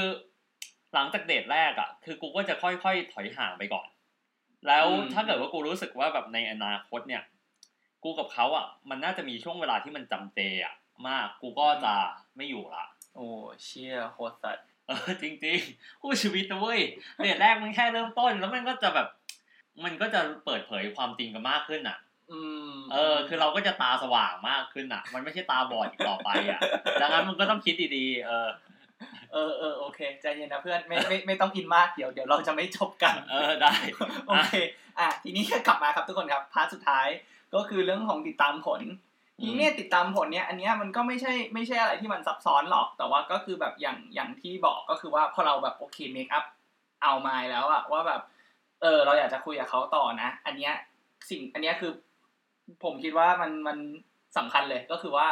[0.95, 3.87] หลังจากเดทแรกอะ คือกูก็จะค่อยๆ ถอยห่างไปก่อน
[4.69, 7.23] แล้วอืมถ้าเกิดว่ากูรู้สึกว่าแบบในอนาคตเนี่ย
[8.05, 10.75] กูกับเขาอะ มันน่าจะมีช่วงเวลาที่มันจำเจอะ
[11.09, 11.95] มาก กูก็จะ
[12.37, 13.27] ไม่อยู่ละ โอ้
[13.63, 16.81] เชี่ยโหดสัตว์เออจริงๆคู่ชีวิตนะเว้ย
[17.23, 19.09] เดทแรกมันแค่เริ่มต้น แล้วมันก็จะแบบ
[19.85, 21.99] มันก็จะเปิดเผยความจริงกันมากขึ้นอะ
[22.33, 26.61] อืมเออ คือเราก็จะตาสว่างมากขึ้นอะ มันไม่ใช่ตาบอดอีกต่อไปอะ
[27.01, 28.49] ดังนั้นมันก็ต้องคิดดีๆเออ
[29.33, 33.73] เออเออโอเคใจเย็นนะเพื่อนไม่ไม่ไม่ต้องอินมากเดี๋ยวเดี๋ยวเราจะไม่จบกัน เออได้
[34.29, 34.53] โอเค
[34.99, 37.09] อะทีนี้กลับมาครับทุกคนครับ part สุดท้าย
[37.55, 38.81] ก็คือเรื่องของติดตามผล
[39.41, 46.45] ทีนี้เนี่ยติดตามผลเนี่ยอันเนี้ยมันก็ไม่ใช่ไม่ใช่อะไรที่มันซับซ้อนหรอก แต่ว่าก็คือแบบอย่างอย่างที่บอกก็คือว่าพอเราแบบโอเค make up
[47.03, 48.23] our mind แล้วอะว่าแบบ
[48.83, 50.73] เออ เราอยากจะคุยกับเขาต่อนะ อันเนี้ย
[51.31, 51.93] สิ่งอันเนี้ยคือ
[52.85, 53.79] ผมคิดว่ามันมัน
[54.37, 55.27] สำคัญเลยก็คือว่า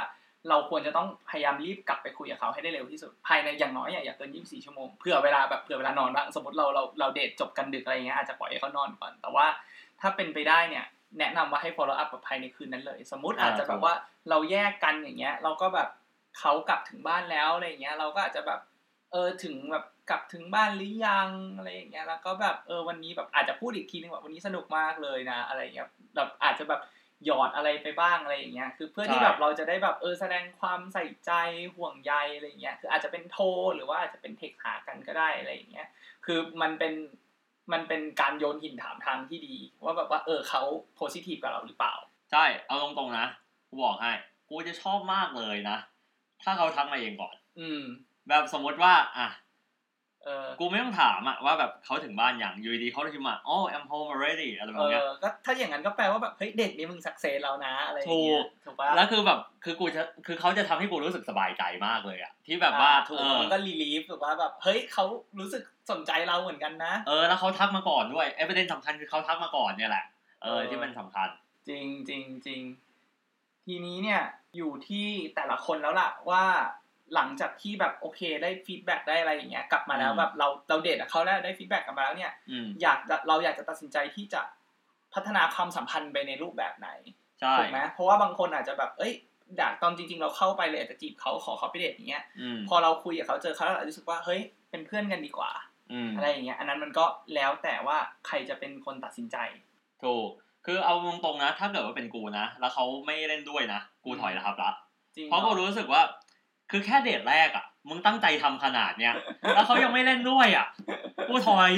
[0.49, 9.47] เราควรจะต้องพยายามรีบกลับไปคุยกับเขาให้ได้เร็วที่สุดภายในอย่างน้อยอะอย่าเกิน 24 ชั่วโมงเผื่อเวลาแบบเผื่อเวลานอนบ้างสมมติเราเราเราเดทจบกันดึกอะไรเงี้ยอาจจะปล่อยให้เขานอนก่อน แต่ว่า
[10.01, 10.85] ถ้าเป็นไปได้เนี่ย
[11.19, 13.95] แนะนำว่าให้ follow up แบบภายในคืนนั้นเลย สมมติอ่าอาจจะแบบว่า
[14.31, 15.89] เราแยกกันอย่างเงี้ย เราก็แบบ
[16.39, 18.61] เขากลับถึงบ้านแล้วอะไรเงี้ย เราก็อาจจะแบบ
[19.13, 26.83] เออถึงแบบกลับถึงบ้านหรือยังอะไรอย่างเงี้ย แล้วก็แบบเออวันนี้แบบอาจจะพูดอีกทีนึงว่าวันนี้สนุกมากเลยนะ อะไรเงี้ยแบบอาจจะแบบ
[27.27, 31.33] หยอดอะไรไปบ้างอะไรอย่างเงี้ย คือเพื่อที่ใช่แบบเราจะได้แบบเออแสดงความใส่ใจ
[31.75, 33.45] ห่วงใยอะไรอย่างเงี้ย คืออาจจะเป็นโทร
[33.75, 35.89] หรือว่าอาจจะเป็นเทคหากันก็ได้อะไรอย่างเงี้ย
[36.25, 36.95] คือมันเป็น
[37.73, 40.63] มันเป็นการโยนหินถามทางที่ดี ว่าแบบว่าเออเขา
[40.95, 41.95] โพซิทีฟกับเราหรือเปล่า
[42.33, 43.27] ใช่ เอาตรงๆนะ
[43.69, 44.13] กูบอกให้
[44.49, 45.77] กูจะชอบมากเลยนะ
[46.43, 47.83] ถ้าเขาทักมาเองก่อน อืม
[48.29, 49.29] แบบสมมติว่า อะ
[50.25, 65.05] เออกูไม่ต้องถามอะว่าแบบเขาถึงบ้านอย่างอยูดีๆเขาจะพิมพ์มา oh I'm home already อะไรแบเอบเนี้ยอก็ถ้าอย่างนั้นก็แปลว่าแบบเฮ้ยเด็กนี้มึงสักเซสแล้วนะอะไรอย่างเงี้ยถูกถูกปะแล้วคือแบบคือกูจะคือเขาจะทำให้กูรู้สึกสบายใจมากเลยอะที่แบบว่าอ่ถูกเออมันก็รีลีฟถูกว่าแบบเฮ้ยเขา
[65.41, 70.05] รู้สึกสนใจเราเหมือนกันนะ เออแล้วเขาทักมาก่อนด้วยไอ้ประเด็นสำคัญคือเขาทักมาก่อนเนี่ยแหละ
[70.43, 71.29] เออเออที่มันสำคัญ
[71.69, 72.61] จริงจริงจริง
[73.67, 74.23] ทีนี้เนี่ย
[74.57, 76.45] อยู่ที่แต่ละคนแล้วล่ะว่า
[77.15, 84.41] หลังจากที่แบบโอเคได้ feedback ได้อะไรอย่างเงี้ยกลับมาแล้วอืมแบบเราเราเดทกับเขาแล้วได้ feedback กลับมาแล้วเนี่ยอืมอยากจะเราอยากจะตัดสินใจที่จะ
[85.15, 86.89] พัฒนาความสัมพันธ์ไปในรูปแบบไหน
[87.41, 89.13] ใช่ถูกไหมเพราะว่าบางคนอาจจะแบบเอ้ย
[89.59, 95.51] อยากตอนจริง ๆ เราเข้าไปเลยอาจจะจีบเขาขอเขาไปเดทอย่างเงี้ยอืมพอเราคุยกับเขาเจอเขาแล้วเรารู้สึกว่าเฮ้ยเป็นเพื่อนกันดีกว่า
[95.93, 97.97] อืมอะไรอย่างเงี้ยอันนั้นมันก็แล้วแต่ว่า
[98.27, 99.37] ใครจะเป็นคนตัดสินใจ
[100.03, 100.29] ถูก
[100.67, 104.71] คือเอาตรงๆนะ ถ้าเกิดว่าเป็นกูนะ แล้วเขาไม่เล่นด้วยนะ กูถอยแล้วครับละ
[105.17, 106.03] จริงเพราะกูรู้สึกว่า
[106.71, 109.15] คือแค่เดทแรกอะ มึงตั้งใจทำขนาดเนี้ย
[109.55, 110.67] แล้วเขายังไม่เล่นด้วยอะ
[111.29, 111.73] กูถอย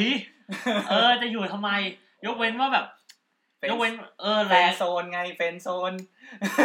[0.91, 1.71] เออ จะอยู่ทำไม
[2.27, 2.87] ยกเว้นว่าแบบ
[3.71, 5.93] ยกเว้น เออ friend zone ไง friend zone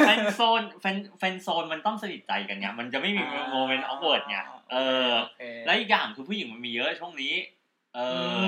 [0.06, 4.38] friend zone friend friend zone มันต้องสนิทใจกันไงมันจะไม่มีmoment awkward ไง
[4.72, 7.34] เออโอเคแล้วอีกอย่างคือผู้หญิงมันมีเยอะช่วงนี้
[7.96, 8.00] เอ
[8.46, 8.48] อ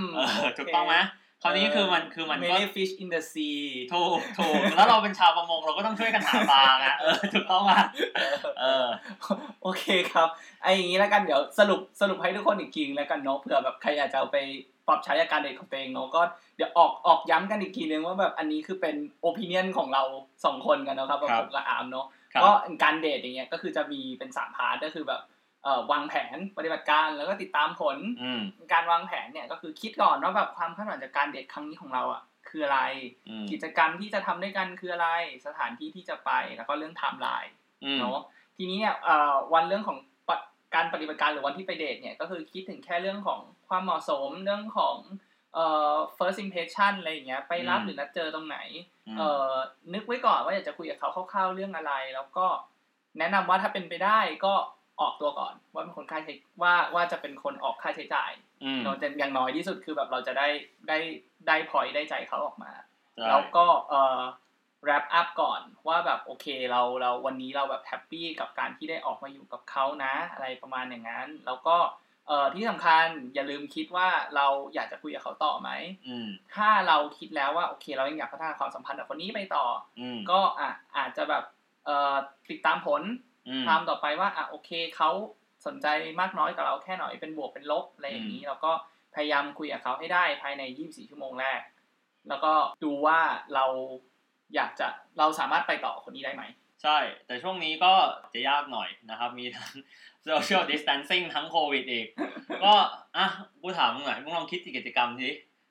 [0.14, 0.96] เออถูกต้องไหม
[1.42, 3.60] คราวนี้คือมันคือมันก็ many fish in the sea
[3.94, 7.84] ถูกถูกแล้วเราเป็นชาวประมงเราก็ต้องช่วยกันหาปลาไงเออถูกต้องอะ
[8.60, 8.86] เออ
[9.62, 10.28] โอเคครับ
[10.62, 14.38] ไอ้อย่างนี้แล้วกันเดี๋ยวสรุปสรุปให้ทุกคนอีกทีนึงแล้วกันเนาะเผื่อแบบใครอยากจะเอาไป
[14.88, 16.22] ปรับใช้กับการเดทของตัวเองเนาะก็
[16.56, 20.02] เดี๋ยวออกออกย้ำกันอีกทีนึงว่าแบบอันนี้คือเป็น opinion ของเรา
[20.44, 22.50] สองคนกันเนาะครับครับผมกับอาร์มเนาะครับก็
[22.82, 25.39] การเดทอย่างเงี้ยก็คือจะมีเป็นสาม part ก็คือแบบเอ่อ
[25.92, 28.42] วางแผนปฏิบัติการแล้วก็ติดตามผลอืม
[28.72, 32.80] การวางแผนเนี่ยก็คือคิดก่อนว่าแบบความคาดหวังจากการเดทครั้งนี้ของเราอะคืออะไร
[33.28, 35.08] อืมกิจกรรมที่จะทำด้วยกันคืออะไร
[35.46, 37.52] สถานที่ที่จะไปแล้วก็เรื่องไทม์ไลน์
[37.84, 38.20] อืมเนาะ
[38.56, 40.36] ทีนี้เนี่ยเอ่อวันเรื่องของปะ
[40.74, 44.96] การปฏิบัติการหรือวันที่ไปเดทเนี่ยก็คือคิดถึงแค่เรื่องของความเหมาะสมเรื่องของ
[45.54, 48.58] เอ่อ first impression อะไรอย่างเงี้ยไปรับอืมหรือนัดเจอตรงไหน
[49.06, 49.52] อืมเอ่อ
[49.94, 52.46] นึกไว้ก่อนว่าอยากจะคุยกับเขาคร่าวๆเรื่องอะไร แล้วก็
[53.18, 54.54] แนะนำว่าถ้าเป็นไปได้ก็
[55.00, 58.32] ออกตัวก่อน ว่าเป็นคนค่าใช้ว่าว่าจะเป็นคนออกค่าใช้จ่าย
[58.64, 60.48] อืมเราจะอย่างน้อยที่สุดคือแบบเราจะได้
[60.88, 60.98] ได้
[61.46, 62.72] ได้พอยได้ใจเขาออกมา
[63.14, 64.20] ใช่แล้วก็เอ่อ
[64.86, 71.76] wrap up ก่อนว่าแบบโอเคเราเราวันนี้เราแบบแฮปปี้กับการที่ได้ออกมาอยู่กับเขานะ อะไรประมาณอย่างนั้น แล้วก็
[72.28, 75.70] เอ่อที่สำคัญอย่าลืมคิดว่าเราอยากจะคุยกับเขาต่อไหม
[76.08, 79.66] อืมถ้าเราคิดแล้วว่าโอเค เรายังอยากพัฒนาความสัมพันธ์กับคนนี้ไปต่อ
[80.00, 81.44] อืมก็อะอาจจะแบบ
[81.86, 82.14] เอ่อ
[82.50, 83.02] ติดตามผล
[83.48, 85.10] อืมตามต่อไปว่าอะโอเคเขา
[85.66, 85.86] สนใจ
[86.20, 88.72] มากน้อยกับเราแค่ไหนเป็นบวกเป็นลบอะไรอย่างนี้อืมแล้วก็
[89.14, 91.60] พยายามคุยกับเขาให้ได้ภายใน 24 ชั่วโมงแรก
[92.28, 92.52] แล้วก็
[92.84, 93.20] ดูว่า
[93.54, 93.66] เรา
[94.54, 94.86] อยากจะ
[95.18, 96.42] เราสามารถไปต่อคนนี้ได้ไหม
[96.82, 97.92] ใช่ แต่ช่วงนี้ก็
[98.32, 99.72] จะยากหน่อยนะครับ มีทั้ง
[100.28, 102.06] social distancing ทั้งโควิดอีก
[102.64, 102.72] ก็
[103.16, 103.26] อะ
[103.62, 105.30] กูถามมึงหน่อยมึงลองคิดกิจกรรมสิ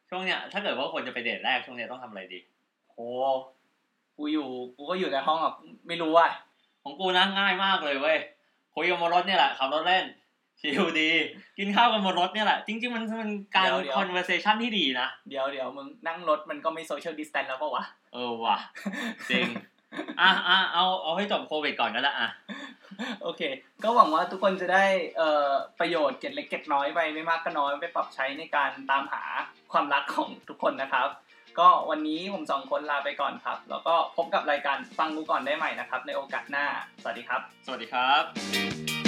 [0.09, 2.39] ช่วงเนี้ยถ้าเกิดว่าคนจะไปเดทแรกช่วงเนี้ยต้องทำอะไรดี
[2.89, 2.97] โห
[4.17, 4.47] กูอยู่
[4.78, 5.53] กูก็อยู่ในห้องอะ
[5.88, 6.28] ไม่รู้ว่า
[6.89, 8.17] ของกูนะง่ายมากเลยเว้ย
[8.75, 10.05] คุยกับมารถเนี่ยแหละขับรถเล่น
[10.59, 11.11] chill ดี
[11.57, 17.83] กินข้าวกันบนรถเนี่ยแหละ จริง ๆ มันมันการเดี๋ยวเดี๋ยว conversation ที่ดีนะ เดี๋ยวเดี๋ยวมึงนั่งรถมันก็ไม่ social distance แล้วปะวะ
[18.13, 18.57] เออว่ะ
[19.29, 19.47] จริง
[20.21, 22.29] อะอะเอาเอาให้จบโควิดก่อนก็ได้อะ
[23.23, 23.41] โอเค
[23.83, 24.85] ก็หวังว่าทุกคนจะได้
[25.17, 29.23] เอ่อประโยชน์เก็ดเล็กเก็ดน้อยไปไม่มากก็น้อยไปปรับใช้ในการตามหา
[29.71, 31.09] ความรักของทุกคนนะครับ
[31.60, 36.66] ก็วันนี้ผมสองคนลาไปก่อนครับ แล้วก็พบกับรายการฟังกูก่อนได้ใหม่นะครับ ในโอกาสหน้า
[37.01, 38.98] สวัสดีครับ สวัสดีครับ